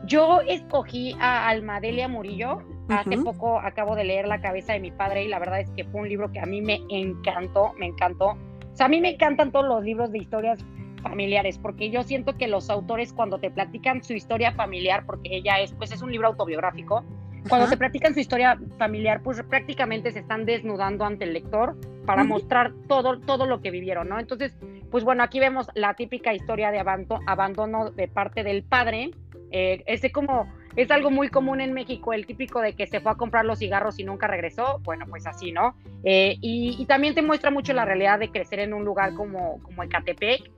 Yo 0.08 0.40
escogí 0.42 1.16
a 1.20 1.50
Almadelia 1.50 2.08
Murillo, 2.08 2.64
Hace 2.90 3.18
poco 3.18 3.60
acabo 3.60 3.96
de 3.96 4.06
leer 4.06 4.28
La 4.28 4.40
cabeza 4.40 4.74
de 4.74 4.80
mi 4.80 4.92
padre 4.92 5.24
y 5.24 5.28
la 5.28 5.40
verdad 5.40 5.60
es 5.60 5.70
que 5.72 5.84
fue 5.84 6.02
un 6.02 6.10
libro 6.10 6.32
que 6.32 6.40
a 6.40 6.46
mí 6.46 6.62
me 6.62 6.82
encantó, 6.90 7.74
me 7.78 7.88
encantó. 7.88 8.30
O 8.30 8.76
sea, 8.76 8.86
a 8.86 8.90
mí 8.90 9.02
me 9.02 9.12
encantan 9.12 9.52
todos 9.52 9.68
los 9.68 9.84
libros 9.84 10.12
de 10.12 10.20
historias 10.20 10.64
familiares, 11.02 11.58
porque 11.58 11.90
yo 11.90 12.04
siento 12.04 12.38
que 12.38 12.48
los 12.48 12.70
autores 12.70 13.14
cuando 13.14 13.40
te 13.40 13.50
platican 13.50 14.04
su 14.04 14.14
historia 14.14 14.52
familiar, 14.52 15.06
porque 15.06 15.36
ella 15.36 15.60
es, 15.60 15.74
pues 15.74 15.92
es 15.92 16.02
un 16.02 16.12
libro 16.12 16.28
autobiográfico, 16.28 17.04
cuando 17.50 17.70
te 17.70 17.78
platican 17.78 18.14
su 18.14 18.20
historia 18.20 18.60
familiar, 18.78 19.22
pues 19.24 19.42
prácticamente 19.44 20.12
se 20.12 20.20
están 20.20 20.46
desnudando 20.46 21.06
ante 21.06 21.24
el 21.24 21.34
lector 21.34 21.78
para 22.06 22.24
mostrar 22.24 22.74
todo, 22.88 23.20
todo 23.20 23.46
lo 23.46 23.62
que 23.62 23.72
vivieron, 23.72 24.10
¿no? 24.10 24.20
Entonces, 24.20 24.56
pues 24.92 25.04
bueno, 25.04 25.24
aquí 25.24 25.40
vemos 25.40 25.70
la 25.74 25.94
típica 25.94 26.34
historia 26.34 26.72
de 26.72 26.80
abandono 26.80 27.92
de 27.92 28.08
parte 28.08 28.44
del 28.44 28.64
padre, 28.64 29.12
eh, 29.52 29.84
ese 29.86 30.12
como 30.12 30.52
es 30.78 30.92
algo 30.92 31.10
muy 31.10 31.30
común 31.30 31.60
en 31.60 31.74
México, 31.74 32.14
el 32.14 32.28
típico 32.28 32.62
de 32.62 32.74
que 32.74 32.86
se 32.86 33.00
fue 33.00 33.12
a 33.12 33.16
comprar 33.16 33.44
los 33.46 33.58
cigarros 33.58 33.98
y 33.98 34.04
nunca 34.04 34.28
regresó, 34.28 34.80
bueno, 34.84 35.06
pues 35.10 35.26
así, 35.26 35.52
¿no? 35.52 35.76
Eh, 36.04 36.38
y, 36.40 36.86
también 36.86 37.16
te 37.16 37.24
muestra 37.24 37.50
mucho 37.50 37.74
la 37.74 37.84
realidad 37.84 38.20
de 38.20 38.30
crecer 38.30 38.60
en 38.60 38.76
un 38.76 38.86
lugar 38.86 39.16
como, 39.16 39.60
como 39.64 39.82
Ecatepec. 39.82 40.52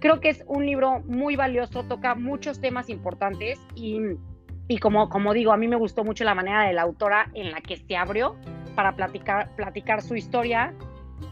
Creo 0.00 0.18
que 0.18 0.30
es 0.30 0.42
un 0.48 0.66
libro 0.66 1.00
muy 1.06 1.36
valioso, 1.36 1.84
toca 1.84 2.16
muchos 2.16 2.60
temas 2.60 2.90
importantes 2.90 3.60
y, 3.76 4.00
y 4.66 4.78
como, 4.78 5.08
como 5.08 5.32
digo, 5.32 5.52
a 5.52 5.56
mí 5.56 5.68
me 5.68 5.76
gustó 5.76 6.02
mucho 6.02 6.24
la 6.24 6.34
manera 6.34 6.66
de 6.66 6.72
la 6.72 6.82
autora 6.82 7.30
en 7.34 7.52
la 7.52 7.60
que 7.60 7.76
se 7.76 7.96
abrió 7.96 8.34
para 8.74 8.96
platicar, 8.96 9.54
platicar 9.54 10.02
su 10.02 10.16
historia 10.16 10.74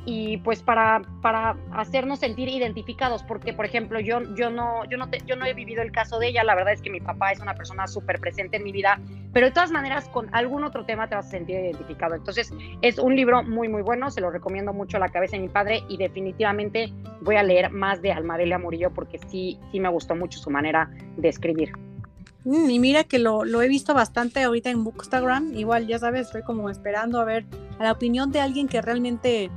y 0.05 0.39
pues 0.39 0.63
para, 0.63 1.03
para 1.21 1.57
hacernos 1.73 2.21
sentir 2.21 2.49
identificados, 2.49 3.23
porque 3.23 3.53
por 3.53 3.65
ejemplo 3.65 4.01
yo, 4.01 4.21
yo, 4.35 4.51
no, 4.51 4.85
yo, 4.91 4.99
no 4.99 5.09
yo 5.27 5.37
no 5.37 5.45
he 5.45 5.55
vivido 5.55 5.83
el 5.83 5.93
caso 5.93 6.19
de 6.19 6.29
ella, 6.29 6.45
la 6.45 6.55
verdad 6.55 6.73
es 6.73 6.83
que 6.83 6.91
mi 6.91 7.01
papá 7.01 7.33
es 7.33 7.41
una 7.41 7.55
persona 7.55 7.87
súper 7.87 8.21
presente 8.21 8.57
en 8.57 8.65
mi 8.65 8.73
vida, 8.73 9.01
pero 9.33 9.47
de 9.47 9.53
todas 9.53 9.71
maneras 9.71 10.09
con 10.09 10.29
algún 10.35 10.65
otro 10.65 10.85
tema 10.85 11.09
te 11.09 11.15
vas 11.15 11.27
a 11.27 11.31
sentir 11.31 11.57
identificado. 11.57 12.15
Entonces 12.15 12.53
es 12.83 12.99
un 12.99 13.17
libro 13.17 13.43
muy 13.43 13.69
muy 13.69 13.83
bueno, 13.83 14.11
se 14.11 14.21
lo 14.21 14.31
recomiendo 14.31 14.73
mucho 14.73 14.97
a 14.97 15.01
la 15.01 15.09
cabeza 15.09 15.37
de 15.37 15.43
mi 15.43 15.49
padre 15.49 15.83
y 15.89 15.97
definitivamente 15.97 16.93
voy 17.21 17.37
a 17.37 17.43
leer 17.43 17.71
más 17.71 18.03
de 18.03 18.13
Almadelia 18.13 18.59
Murillo 18.59 18.91
porque 18.91 19.19
sí, 19.29 19.59
sí 19.71 19.81
me 19.81 19.89
gustó 19.89 20.15
mucho 20.15 20.39
su 20.39 20.51
manera 20.51 20.91
de 21.17 21.29
escribir. 21.29 21.73
Mm, 22.45 22.71
y 22.71 22.79
mira 22.79 23.05
que 23.05 23.19
lo, 23.19 23.45
lo, 23.45 23.63
he 23.63 23.69
visto 23.69 23.95
bastante 23.95 24.43
ahorita 24.43 24.71
en 24.71 24.85
Bookstagram. 24.85 25.57
Igual, 25.57 25.87
ya 25.87 25.99
sabes, 25.99 26.27
estoy 26.27 26.43
como 26.43 26.71
esperando 26.71 27.21
a 27.21 27.25
ver 27.25 27.45
a 27.79 27.85
la 27.85 27.93
opinión 27.93 28.33
de 28.33 28.41
alguien 28.41 28.69
que 28.69 28.83
realmente 28.83 29.51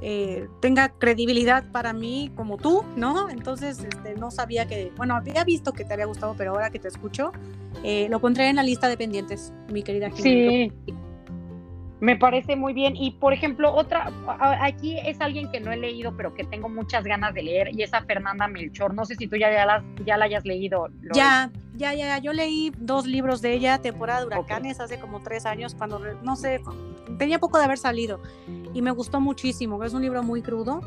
eh, 0.00 0.48
tenga 0.60 0.90
credibilidad 0.90 1.64
para 1.72 1.92
mí 1.92 2.30
como 2.36 2.56
tú, 2.56 2.84
¿no? 2.96 3.28
Entonces, 3.28 3.80
este, 3.80 4.14
no 4.14 4.30
sabía 4.30 4.66
que, 4.66 4.92
bueno, 4.96 5.16
había 5.16 5.42
visto 5.44 5.72
que 5.72 5.84
te 5.84 5.94
había 5.94 6.06
gustado, 6.06 6.34
pero 6.36 6.52
ahora 6.52 6.70
que 6.70 6.78
te 6.78 6.88
escucho, 6.88 7.32
eh, 7.82 8.08
lo 8.08 8.20
pondré 8.20 8.48
en 8.48 8.56
la 8.56 8.62
lista 8.62 8.88
de 8.88 8.96
pendientes, 8.96 9.52
mi 9.72 9.82
querida 9.82 10.10
Sí. 10.14 10.72
Me 12.00 12.16
parece 12.16 12.54
muy 12.56 12.72
bien. 12.72 12.94
Y 12.96 13.12
por 13.12 13.32
ejemplo, 13.32 13.74
otra, 13.74 14.12
aquí 14.60 14.98
es 14.98 15.20
alguien 15.20 15.50
que 15.50 15.60
no 15.60 15.72
he 15.72 15.76
leído, 15.76 16.16
pero 16.16 16.34
que 16.34 16.44
tengo 16.44 16.68
muchas 16.68 17.04
ganas 17.04 17.34
de 17.34 17.42
leer, 17.42 17.70
y 17.74 17.82
es 17.82 17.92
a 17.92 18.02
Fernanda 18.02 18.46
Melchor. 18.46 18.94
No 18.94 19.04
sé 19.04 19.16
si 19.16 19.26
tú 19.26 19.36
ya, 19.36 19.50
ya, 19.50 19.66
la, 19.66 19.84
ya 20.04 20.16
la 20.16 20.26
hayas 20.26 20.44
leído. 20.44 20.88
Ya, 21.12 21.50
ya, 21.74 21.92
ya. 21.94 22.18
Yo 22.18 22.32
leí 22.32 22.72
dos 22.78 23.06
libros 23.06 23.42
de 23.42 23.52
ella, 23.52 23.78
temporada 23.78 24.20
de 24.20 24.26
huracanes, 24.26 24.80
hace 24.80 24.98
como 25.00 25.20
tres 25.20 25.46
años, 25.46 25.74
cuando, 25.74 25.98
no 26.22 26.36
sé, 26.36 26.60
tenía 27.18 27.38
poco 27.38 27.58
de 27.58 27.64
haber 27.64 27.78
salido. 27.78 28.20
Y 28.74 28.82
me 28.82 28.90
gustó 28.92 29.20
muchísimo. 29.20 29.82
Es 29.82 29.92
un 29.92 30.02
libro 30.02 30.22
muy 30.22 30.42
crudo 30.42 30.80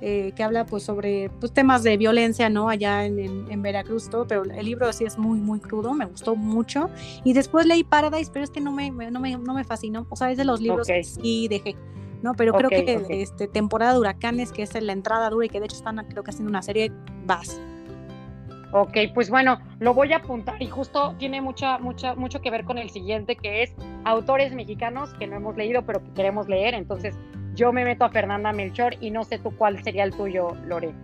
eh, 0.00 0.32
que 0.36 0.42
habla 0.42 0.66
pues 0.66 0.82
sobre 0.82 1.30
pues, 1.40 1.52
temas 1.52 1.82
de 1.82 1.96
violencia, 1.96 2.48
¿no? 2.48 2.68
Allá 2.68 3.04
en, 3.04 3.18
en, 3.18 3.62
Veracruz, 3.62 4.10
todo, 4.10 4.26
pero 4.26 4.44
el 4.44 4.64
libro 4.64 4.92
sí 4.92 5.04
es 5.04 5.18
muy, 5.18 5.38
muy 5.38 5.60
crudo, 5.60 5.94
me 5.94 6.04
gustó 6.04 6.36
mucho. 6.36 6.90
Y 7.24 7.32
después 7.32 7.66
leí 7.66 7.84
Paradise, 7.84 8.30
pero 8.32 8.44
es 8.44 8.50
que 8.50 8.60
no 8.60 8.72
me, 8.72 8.90
no 8.90 9.20
me, 9.20 9.36
no 9.36 9.54
me 9.54 9.64
fascinó, 9.64 10.06
o 10.10 10.16
sea, 10.16 10.30
es 10.30 10.38
de 10.38 10.44
los 10.44 10.60
libros 10.60 10.86
que 10.86 11.02
sí 11.02 11.48
dejé. 11.48 11.76
¿no? 12.22 12.34
Pero 12.34 12.52
creo 12.54 12.70
que 12.70 13.06
este, 13.08 13.46
temporada 13.46 13.92
de 13.92 14.00
huracanes, 14.00 14.52
que 14.52 14.62
es 14.62 14.80
la 14.80 14.92
entrada 14.92 15.30
dura 15.30 15.46
y 15.46 15.48
que 15.48 15.60
de 15.60 15.66
hecho 15.66 15.76
están 15.76 15.96
creo 16.08 16.22
que 16.22 16.30
haciendo 16.30 16.50
una 16.50 16.62
serie, 16.62 16.92
vas. 17.24 17.60
Ok, 18.72 18.96
pues 19.14 19.30
bueno, 19.30 19.58
lo 19.78 19.94
voy 19.94 20.12
a 20.12 20.16
apuntar 20.16 20.60
y 20.60 20.66
justo 20.66 21.14
tiene 21.18 21.40
mucha, 21.40 21.78
mucha, 21.78 22.14
mucho 22.14 22.40
que 22.40 22.50
ver 22.50 22.64
con 22.64 22.78
el 22.78 22.90
siguiente, 22.90 23.36
que 23.36 23.62
es 23.62 23.74
autores 24.04 24.52
mexicanos 24.52 25.14
que 25.14 25.26
no 25.26 25.36
hemos 25.36 25.56
leído 25.56 25.82
pero 25.86 26.02
que 26.02 26.12
queremos 26.12 26.48
leer. 26.48 26.74
Entonces, 26.74 27.16
yo 27.56 27.72
me 27.72 27.84
meto 27.84 28.04
a 28.04 28.10
Fernanda 28.10 28.52
Melchor 28.52 28.96
y 29.00 29.10
no 29.10 29.24
sé 29.24 29.38
tú 29.38 29.50
cuál 29.56 29.82
sería 29.82 30.04
el 30.04 30.12
tuyo, 30.12 30.54
Lore. 30.66 30.94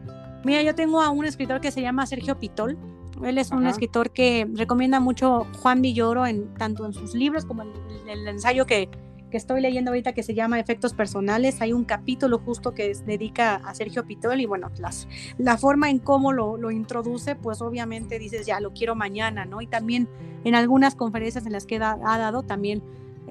Mira, 0.45 0.63
yo 0.63 0.75
tengo 0.75 1.01
a 1.01 1.11
un 1.11 1.25
escritor 1.25 1.61
que 1.61 1.71
se 1.71 1.81
llama 1.81 2.07
Sergio 2.07 2.39
Pitol. 2.39 2.79
Él 3.25 3.39
es 3.39 3.51
un 3.53 3.67
escritor 3.67 4.11
que 4.11 4.49
recomienda 4.55 5.01
mucho 5.01 5.47
Juan 5.61 5.81
Villoro, 5.81 6.27
en, 6.27 6.53
tanto 6.55 6.85
en 6.85 6.93
sus 6.93 7.15
libros 7.15 7.45
como 7.45 7.63
en 7.63 7.73
el 8.09 8.27
ensayo 8.27 8.67
que, 8.67 8.89
que 9.31 9.37
estoy 9.37 9.61
leyendo 9.61 9.93
ahorita 9.93 10.13
que 10.13 10.25
se 10.25 10.35
llama 10.35 10.59
Efectos 10.59 10.93
Personales. 10.93 11.61
Hay 11.63 11.73
un 11.73 11.85
capítulo 11.85 12.39
justo 12.39 12.75
que 12.75 12.93
se 12.95 13.05
dedica 13.05 13.57
a 13.57 13.75
Sergio 13.75 14.05
Pitol 14.05 14.41
y 14.41 14.47
bueno, 14.47 14.71
las, 14.79 15.07
la 15.39 15.57
forma 15.57 15.89
en 15.89 16.01
cómo 16.01 16.33
lo, 16.33 16.57
lo, 16.57 16.73
introduce, 16.73 17.37
pues 17.37 17.63
obviamente 17.63 18.19
dices, 18.19 18.45
ya 18.45 18.59
lo 18.59 18.73
quiero 18.73 18.97
mañana, 18.97 19.45
¿no? 19.45 19.63
Y 19.63 19.69
también 19.69 20.09
en 20.45 20.57
algunas 20.57 20.97
conferencias 20.97 21.47
en 21.47 21.53
las 21.53 21.65
que 21.65 21.77
ha 21.77 21.97
dado, 21.97 22.43
también 22.43 22.83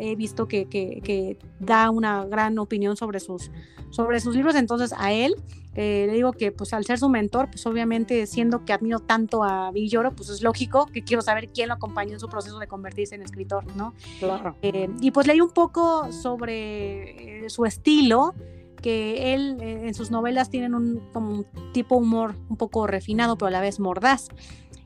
he 0.02 0.16
visto 0.16 0.48
que, 0.48 0.66
que, 0.66 1.38
da 1.60 1.90
una 1.90 2.26
gran 2.26 2.58
opinión 2.60 2.98
sobre 2.98 3.20
sus, 3.20 3.52
sobre 3.92 4.20
sus 4.20 4.36
libros, 4.36 4.56
entonces 4.56 4.94
a 4.98 5.14
él 5.14 5.36
eh, 5.76 6.06
le 6.08 6.14
digo 6.14 6.34
que 6.34 6.52
pues 6.52 6.74
al 6.74 6.84
ser 6.86 7.00
su 7.00 7.08
mentor, 7.08 7.50
pues 7.50 7.66
obviamente 7.66 8.26
siendo 8.26 8.66
que 8.66 8.74
admiro 8.74 9.00
tanto 9.00 9.44
a 9.44 9.72
Villoro, 9.72 10.12
pues 10.14 10.30
es 10.30 10.42
lógico 10.42 10.86
que 10.88 11.04
quiero 11.04 11.22
saber 11.22 11.50
quién 11.50 11.70
lo 11.70 11.76
acompañó 11.76 12.14
en 12.14 12.20
su 12.20 12.28
proceso 12.28 12.60
de 12.60 12.68
convertirse 12.68 13.16
en 13.16 13.22
escritor, 13.22 13.64
¿no? 13.76 13.94
Claro. 14.20 14.56
Eh, 14.62 14.90
y 15.00 15.12
pues 15.12 15.28
leí 15.28 15.40
un 15.40 15.52
poco 15.52 16.12
sobre 16.12 17.46
eh, 17.46 17.50
su 17.50 17.66
estilo, 17.66 18.34
que 18.82 19.36
él 19.36 19.58
en 19.62 19.94
sus 19.94 20.10
novelas 20.10 20.50
tienen 20.50 20.74
un, 20.74 21.02
como 21.14 21.32
un 21.36 21.46
tipo 21.72 21.96
humor 21.96 22.34
un 22.50 22.58
poco 22.58 22.88
refinado, 22.88 23.38
pero 23.38 23.48
a 23.48 23.52
la 23.52 23.62
vez 23.62 23.80
mordaz 23.80 24.30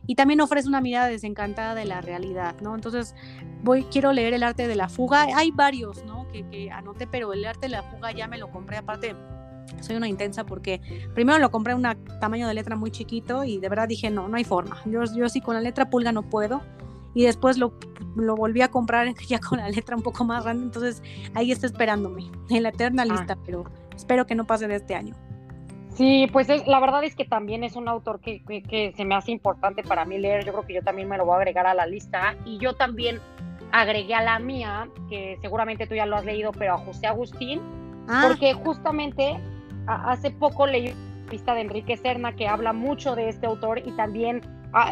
y 0.07 0.15
también 0.15 0.41
ofrece 0.41 0.67
una 0.67 0.81
mirada 0.81 1.07
desencantada 1.07 1.75
de 1.75 1.85
la 1.85 2.01
realidad, 2.01 2.55
¿no? 2.61 2.75
Entonces, 2.75 3.15
voy, 3.63 3.83
quiero 3.83 4.13
leer 4.13 4.33
El 4.33 4.43
arte 4.43 4.67
de 4.67 4.75
la 4.75 4.89
fuga. 4.89 5.27
Hay 5.35 5.51
varios, 5.51 6.03
¿no? 6.05 6.27
Que, 6.31 6.47
que 6.49 6.71
anoté, 6.71 7.07
pero 7.07 7.33
El 7.33 7.45
arte 7.45 7.61
de 7.61 7.69
la 7.69 7.83
fuga 7.83 8.11
ya 8.11 8.27
me 8.27 8.37
lo 8.37 8.51
compré. 8.51 8.77
Aparte, 8.77 9.15
soy 9.81 9.95
una 9.95 10.07
intensa 10.07 10.45
porque 10.45 10.81
primero 11.13 11.39
lo 11.39 11.51
compré 11.51 11.73
un 11.73 11.83
tamaño 12.19 12.47
de 12.47 12.53
letra 12.53 12.75
muy 12.75 12.91
chiquito 12.91 13.43
y 13.43 13.59
de 13.59 13.69
verdad 13.69 13.87
dije, 13.87 14.09
no, 14.09 14.27
no 14.27 14.37
hay 14.37 14.43
forma. 14.43 14.77
Yo, 14.85 15.03
yo 15.15 15.29
sí 15.29 15.41
con 15.41 15.55
la 15.55 15.61
letra 15.61 15.89
pulga 15.89 16.11
no 16.11 16.23
puedo. 16.23 16.61
Y 17.13 17.23
después 17.23 17.57
lo, 17.57 17.73
lo 18.17 18.35
volví 18.35 18.61
a 18.61 18.69
comprar 18.69 19.13
ya 19.27 19.39
con 19.39 19.59
la 19.59 19.69
letra 19.69 19.95
un 19.95 20.03
poco 20.03 20.23
más 20.25 20.43
grande. 20.43 20.65
Entonces, 20.65 21.01
ahí 21.33 21.51
está 21.51 21.65
esperándome 21.65 22.29
en 22.49 22.63
la 22.63 22.69
eterna 22.69 23.03
ah. 23.03 23.05
lista, 23.05 23.37
pero 23.45 23.65
espero 23.95 24.25
que 24.25 24.35
no 24.35 24.45
pase 24.45 24.67
de 24.67 24.75
este 24.75 24.95
año. 24.95 25.15
Sí, 25.95 26.27
pues 26.31 26.49
la 26.67 26.79
verdad 26.81 27.05
es 27.05 27.15
que 27.15 27.23
también 27.23 27.63
es 27.63 27.77
un 27.77 27.87
autor 27.87 28.19
que, 28.19 28.43
que, 28.43 28.93
se 28.95 29.05
me 29.05 29.15
hace 29.15 29.31
importante 29.31 29.81
para 29.81 30.03
mí 30.03 30.17
leer. 30.17 30.45
Yo 30.45 30.51
creo 30.51 30.65
que 30.65 30.73
yo 30.73 30.81
también 30.81 31.07
me 31.07 31.17
lo 31.17 31.25
voy 31.25 31.35
a 31.35 31.37
agregar 31.37 31.65
a 31.67 31.73
la 31.73 31.85
lista. 31.85 32.35
Y 32.43 32.57
yo 32.57 32.73
también 32.73 33.21
agregué 33.71 34.13
a 34.13 34.21
la 34.21 34.37
mía, 34.39 34.89
que 35.09 35.37
seguramente 35.41 35.87
tú 35.87 35.95
ya 35.95 36.05
lo 36.05 36.17
has 36.17 36.25
leído, 36.25 36.51
pero 36.51 36.73
a 36.73 36.77
José 36.77 37.07
Agustín, 37.07 37.61
ah. 38.09 38.25
porque 38.27 38.53
justamente 38.53 39.39
hace 39.87 40.31
poco 40.31 40.67
leí 40.67 40.89
una 40.89 41.19
entrevista 41.21 41.53
de 41.53 41.61
Enrique 41.61 41.97
Serna 41.97 42.35
que 42.35 42.47
habla 42.47 42.73
mucho 42.73 43.15
de 43.15 43.29
este 43.29 43.45
autor 43.45 43.79
y 43.79 43.91
también 43.91 44.41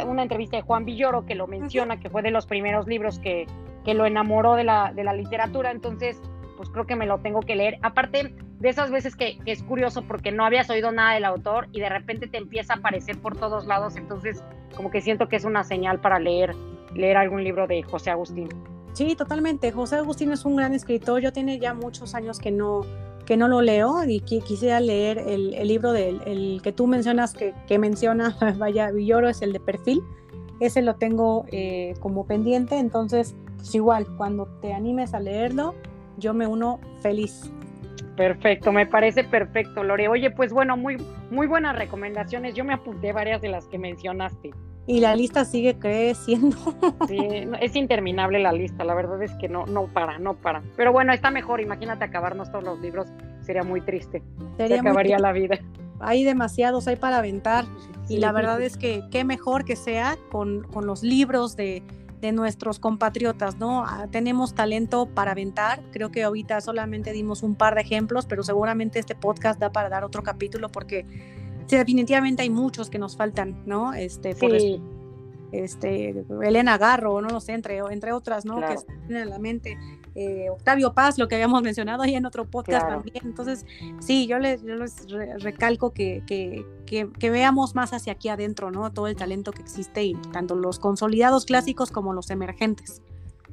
una 0.07 0.23
entrevista 0.23 0.55
de 0.55 0.63
Juan 0.63 0.85
Villoro 0.85 1.25
que 1.25 1.35
lo 1.35 1.47
menciona, 1.47 1.99
que 1.99 2.09
fue 2.09 2.21
de 2.21 2.31
los 2.31 2.45
primeros 2.45 2.87
libros 2.87 3.19
que, 3.19 3.45
que 3.83 3.93
lo 3.93 4.05
enamoró 4.05 4.55
de 4.55 4.63
la, 4.63 4.93
de 4.93 5.03
la 5.03 5.13
literatura. 5.13 5.71
Entonces, 5.71 6.21
pues 6.55 6.69
creo 6.69 6.85
que 6.85 6.95
me 6.95 7.05
lo 7.05 7.19
tengo 7.19 7.41
que 7.41 7.55
leer. 7.55 7.77
Aparte 7.81 8.33
de 8.63 8.69
esas 8.69 8.91
veces 8.91 9.17
que, 9.17 9.37
es 9.45 9.61
curioso 9.61 10.03
porque 10.03 10.31
no 10.31 10.45
habías 10.45 10.69
oído 10.69 10.93
nada 10.93 11.15
del 11.15 11.25
autor 11.25 11.67
y 11.73 11.81
de 11.81 11.89
repente 11.89 12.27
te 12.27 12.37
empieza 12.37 12.73
a 12.73 12.77
aparecer 12.77 13.19
por 13.19 13.37
todos 13.37 13.67
lados, 13.67 13.97
entonces 13.97 14.41
como 14.73 14.89
que 14.89 15.01
siento 15.01 15.27
que 15.27 15.35
es 15.35 15.43
una 15.43 15.65
señal 15.65 15.99
para 15.99 16.17
leer, 16.17 16.55
leer 16.95 17.17
algún 17.17 17.43
libro 17.43 17.67
de 17.67 17.83
José 17.83 18.09
Agustín. 18.09 18.47
Sí, 18.93 19.15
totalmente. 19.17 19.73
José 19.73 19.97
Agustín 19.97 20.31
es 20.31 20.45
un 20.45 20.55
gran 20.55 20.73
escritor. 20.73 21.19
Yo 21.19 21.33
tiene 21.33 21.59
ya 21.59 21.73
muchos 21.73 22.15
años 22.15 22.39
que 22.39 22.51
no, 22.51 22.83
que 23.25 23.35
no 23.35 23.49
lo 23.49 23.61
leo 23.61 24.01
y 24.05 24.21
quisiera 24.21 24.79
leer 24.79 25.17
el, 25.17 25.49
libro 25.67 25.91
del 25.91 26.21
el 26.25 26.61
que 26.63 26.71
tú 26.71 26.87
mencionas, 26.87 27.33
que, 27.33 27.53
que 27.67 27.77
menciona, 27.77 28.37
vaya, 28.57 28.91
Villoro, 28.91 29.27
es 29.27 29.41
el 29.41 29.51
de 29.51 29.59
perfil. 29.59 30.01
Ese 30.61 30.81
lo 30.81 30.95
tengo 30.95 31.45
eh, 31.51 31.95
como 31.99 32.25
pendiente, 32.25 32.77
entonces, 32.77 33.35
pues 33.57 33.75
igual, 33.75 34.07
cuando 34.15 34.45
te 34.61 34.71
animes 34.71 35.13
a 35.13 35.19
leerlo, 35.19 35.75
yo 36.17 36.33
me 36.33 36.47
uno 36.47 36.79
feliz. 37.01 37.51
Perfecto, 38.15 38.71
me 38.71 38.85
parece 38.85 39.23
perfecto, 39.23 39.83
Lore. 39.83 40.07
Oye, 40.07 40.29
pues 40.29 40.53
bueno, 40.53 40.77
muy, 40.77 40.97
muy 41.31 41.47
buenas 41.47 41.75
recomendaciones. 41.75 42.53
Yo 42.53 42.63
me 42.63 42.73
apunté 42.73 43.11
varias 43.11 43.41
de 43.41 43.49
las 43.49 43.65
que 43.67 43.79
mencionaste. 43.79 44.51
Y 44.85 44.99
la 44.99 45.15
lista 45.15 45.45
sigue 45.45 45.79
creciendo. 45.79 46.57
Sí, 47.07 47.47
es 47.61 47.75
interminable 47.75 48.39
la 48.39 48.51
lista, 48.53 48.83
la 48.83 48.93
verdad 48.93 49.21
es 49.21 49.31
que 49.33 49.49
no, 49.49 49.65
no 49.65 49.87
para, 49.87 50.19
no 50.19 50.35
para. 50.35 50.63
Pero 50.75 50.91
bueno, 50.91 51.11
está 51.13 51.31
mejor, 51.31 51.59
imagínate 51.61 52.05
acabarnos 52.05 52.51
todos 52.51 52.63
los 52.63 52.79
libros, 52.79 53.07
sería 53.41 53.63
muy 53.63 53.81
triste. 53.81 54.23
Se 54.57 54.79
acabaría 54.79 55.19
la 55.19 55.31
vida. 55.31 55.59
Hay 55.99 56.23
demasiados, 56.23 56.87
hay 56.87 56.95
para 56.95 57.17
aventar. 57.17 57.65
y 58.09 58.17
la 58.17 58.31
verdad 58.31 58.61
es 58.61 58.77
que 58.77 59.03
qué 59.11 59.23
mejor 59.23 59.63
que 59.63 59.75
sea 59.75 60.17
con, 60.31 60.63
con 60.63 60.85
los 60.85 61.03
libros 61.03 61.55
de, 61.55 61.83
de 62.23 62.31
nuestros 62.31 62.79
compatriotas, 62.79 63.57
¿no? 63.57 63.83
Ah, 63.85 64.07
tenemos 64.09 64.55
talento 64.55 65.07
para 65.07 65.31
aventar, 65.31 65.83
creo 65.91 66.09
que 66.09 66.23
ahorita 66.23 66.61
solamente 66.61 67.11
dimos 67.11 67.43
un 67.43 67.55
par 67.55 67.75
de 67.75 67.81
ejemplos, 67.81 68.25
pero 68.25 68.43
seguramente 68.43 68.97
este 68.97 69.13
podcast 69.13 69.59
da 69.59 69.73
para 69.73 69.89
dar 69.89 70.05
otro 70.05 70.23
capítulo 70.23 70.71
porque 70.71 71.05
definitivamente 71.69 72.41
hay 72.43 72.49
muchos 72.49 72.89
que 72.89 72.97
nos 72.97 73.17
faltan, 73.17 73.61
¿no? 73.65 73.93
Este, 73.93 74.35
por 74.35 74.53
este, 75.53 76.25
Elena 76.41 76.77
Garro, 76.77 77.21
no 77.21 77.29
lo 77.29 77.39
sé, 77.39 77.53
entre, 77.53 77.77
entre 77.77 78.11
otras, 78.11 78.43
¿no? 78.43 78.59
Que 78.59 78.75
tienen 79.07 79.23
en 79.23 79.29
la 79.29 79.39
mente. 79.39 79.77
Eh, 80.15 80.49
Octavio 80.49 80.93
Paz, 80.93 81.17
lo 81.17 81.27
que 81.27 81.35
habíamos 81.35 81.61
mencionado 81.61 82.03
ahí 82.03 82.15
en 82.15 82.25
otro 82.25 82.45
podcast 82.45 82.87
también. 82.87 83.23
Entonces, 83.23 83.65
sí, 83.99 84.27
yo 84.27 84.39
les, 84.39 84.61
recalco 85.39 85.91
que, 85.93 86.23
que, 86.27 86.65
que, 86.85 87.29
veamos 87.29 87.75
más 87.75 87.93
hacia 87.93 88.13
aquí 88.13 88.29
adentro, 88.29 88.71
¿no? 88.71 88.91
Todo 88.91 89.07
el 89.07 89.15
talento 89.15 89.51
que 89.51 89.61
existe 89.61 90.03
y 90.03 90.13
tanto 90.31 90.55
los 90.55 90.79
consolidados 90.79 91.45
clásicos 91.45 91.91
como 91.91 92.13
los 92.13 92.29
emergentes. 92.31 93.01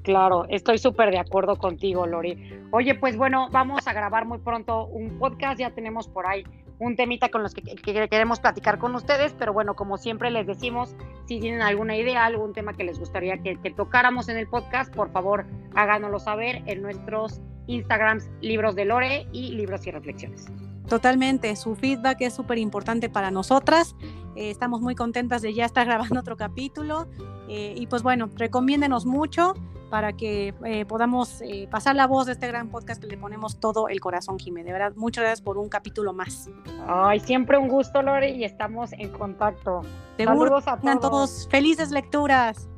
Claro, 0.02 0.46
estoy 0.48 0.78
súper 0.78 1.10
de 1.10 1.18
acuerdo 1.18 1.56
contigo, 1.56 2.06
Lori. 2.06 2.60
Oye, 2.70 2.94
pues 2.94 3.18
bueno, 3.18 3.48
vamos 3.52 3.86
a 3.86 3.92
grabar 3.92 4.24
muy 4.24 4.38
pronto 4.38 4.86
un 4.86 5.18
podcast, 5.18 5.60
ya 5.60 5.70
tenemos 5.70 6.08
por 6.08 6.26
ahí 6.26 6.44
un 6.81 6.97
temita 6.97 7.29
con 7.29 7.43
los 7.43 7.55
que, 7.55 7.62
queremos 7.85 8.40
platicar 8.40 8.79
con 8.79 8.95
ustedes, 8.95 9.35
pero 9.38 9.53
bueno, 9.53 9.77
como 9.77 9.99
siempre 9.99 10.31
les 10.31 10.47
decimos, 10.47 10.97
si 11.27 11.38
tienen 11.38 11.62
alguna 11.62 11.97
idea, 11.97 12.25
algún 12.25 12.53
tema 12.55 12.73
que 12.73 12.85
les 12.85 12.99
gustaría 12.99 13.38
que, 13.38 13.57
tocáramos 13.77 14.29
en 14.29 14.38
el 14.38 14.49
podcast, 14.49 14.93
por 14.93 15.12
favor 15.12 15.47
háganoslo 15.77 16.19
saber 16.19 16.62
en 16.66 16.83
nuestros 16.83 17.40
Instagrams 17.66 18.29
Libros 18.40 18.75
de 18.75 18.87
Lore 18.87 19.29
y 19.31 19.53
Libros 19.53 19.87
y 19.87 19.90
Reflexiones. 19.90 20.47
Totalmente, 20.88 21.55
su 21.55 21.77
feedback 21.77 22.23
es 22.23 22.35
súper 22.35 22.59
importante 22.59 23.09
para 23.09 23.31
nosotras. 23.31 23.95
Eh, 24.37 24.51
estamos 24.51 24.81
muy 24.81 24.95
contentas 24.95 25.43
de 25.43 25.55
ya 25.55 25.64
estar 25.64 25.87
grabando 25.87 26.21
otro 26.21 26.37
capítulo. 26.37 27.07
Eh, 27.49 27.75
y 27.77 27.87
pues 27.87 28.03
bueno, 28.03 28.31
recomiéndenos 28.37 29.07
mucho 29.07 29.55
para 29.90 30.12
que 30.12 30.55
eh, 30.64 30.85
podamos 30.85 31.43
pasar 31.69 31.97
la 31.97 32.07
voz 32.07 32.27
de 32.27 32.33
este 32.33 32.47
gran 32.47 32.69
podcast 32.69 33.03
que 33.03 33.09
le 33.09 33.16
ponemos 33.16 33.59
todo 33.59 33.88
el 33.88 34.01
corazón, 34.01 34.38
Jimé. 34.38 34.62
De 34.62 34.73
verdad, 34.73 34.93
muchas 34.95 35.23
gracias 35.23 35.43
por 35.43 35.59
un 35.59 35.69
capítulo 35.69 36.12
más. 36.12 36.49
Ay, 36.87 37.19
siempre 37.19 37.59
un 37.59 37.66
gusto, 37.66 38.01
Lore, 38.01 38.31
y 38.31 38.45
estamos 38.45 38.93
en 38.93 39.11
contacto. 39.11 39.83
Saludos 40.16 40.69
a 40.69 40.79
todos. 40.79 41.01
todos 41.01 41.49
felices 41.51 41.90
lecturas. 41.90 42.69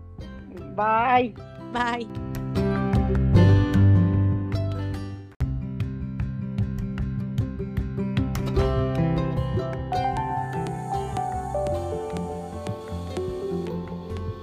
Bye. 0.75 1.35
Bye. 1.73 2.32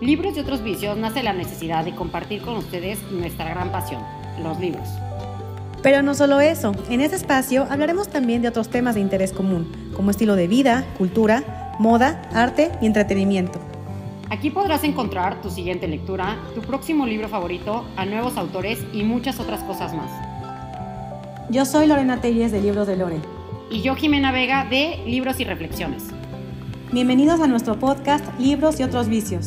Libros 0.10 0.36
y 0.36 0.39
otros 0.39 0.63
vicios 0.63 0.98
nace 0.98 1.22
la 1.22 1.34
necesidad 1.34 1.86
de 1.86 1.93
compartir 1.93 2.41
con 2.41 2.56
ustedes 2.56 2.98
nuestra 3.12 3.48
gran 3.48 3.72
pasión, 3.72 4.02
los 4.41 4.60
libros. 4.60 4.88
Pero 5.84 6.02
no 6.02 6.15
solo 6.15 6.39
eso, 6.39 6.72
en 6.89 7.02
este 7.02 7.15
espacio 7.15 7.67
hablaremos 7.69 8.10
también 8.10 8.41
de 8.41 8.48
otros 8.48 8.69
temas 8.69 8.95
de 8.95 9.02
interés 9.02 9.34
común, 9.34 9.72
como 9.95 10.10
estilo 10.10 10.36
de 10.36 10.48
vida, 10.48 10.84
cultura, 10.98 11.76
moda, 11.78 12.28
arte 12.34 12.72
y 12.82 12.88
entretenimiento. 12.88 13.60
Aquí 14.32 14.50
podrás 14.50 14.84
encontrar 14.84 15.43
tu 15.43 15.52
siguiente 15.52 15.88
lectura, 15.88 16.39
tu 16.56 16.62
próximo 16.62 17.06
libro 17.06 17.30
favorito, 17.30 17.86
a 17.95 18.04
nuevos 18.06 18.36
autores 18.36 18.80
y 18.91 19.04
muchas 19.04 19.39
otras 19.39 19.62
cosas 19.62 19.93
más. 19.93 20.10
Yo 21.52 21.65
soy 21.65 21.86
Lorena 21.86 22.19
Telles 22.19 22.52
de 22.52 22.62
Libros 22.62 22.88
de 22.88 22.98
Lore. 22.98 23.19
Y 23.69 23.84
yo 23.84 23.93
Jimena 23.93 24.32
Vega 24.32 24.65
de 24.65 25.04
Libros 25.06 25.39
y 25.39 25.43
Reflexiones. 25.43 26.06
Bienvenidos 26.91 27.41
a 27.41 27.45
nuestro 27.45 27.78
podcast 27.78 28.26
Libros 28.39 28.80
y 28.80 28.84
otros 28.84 29.08
vicios. 29.08 29.45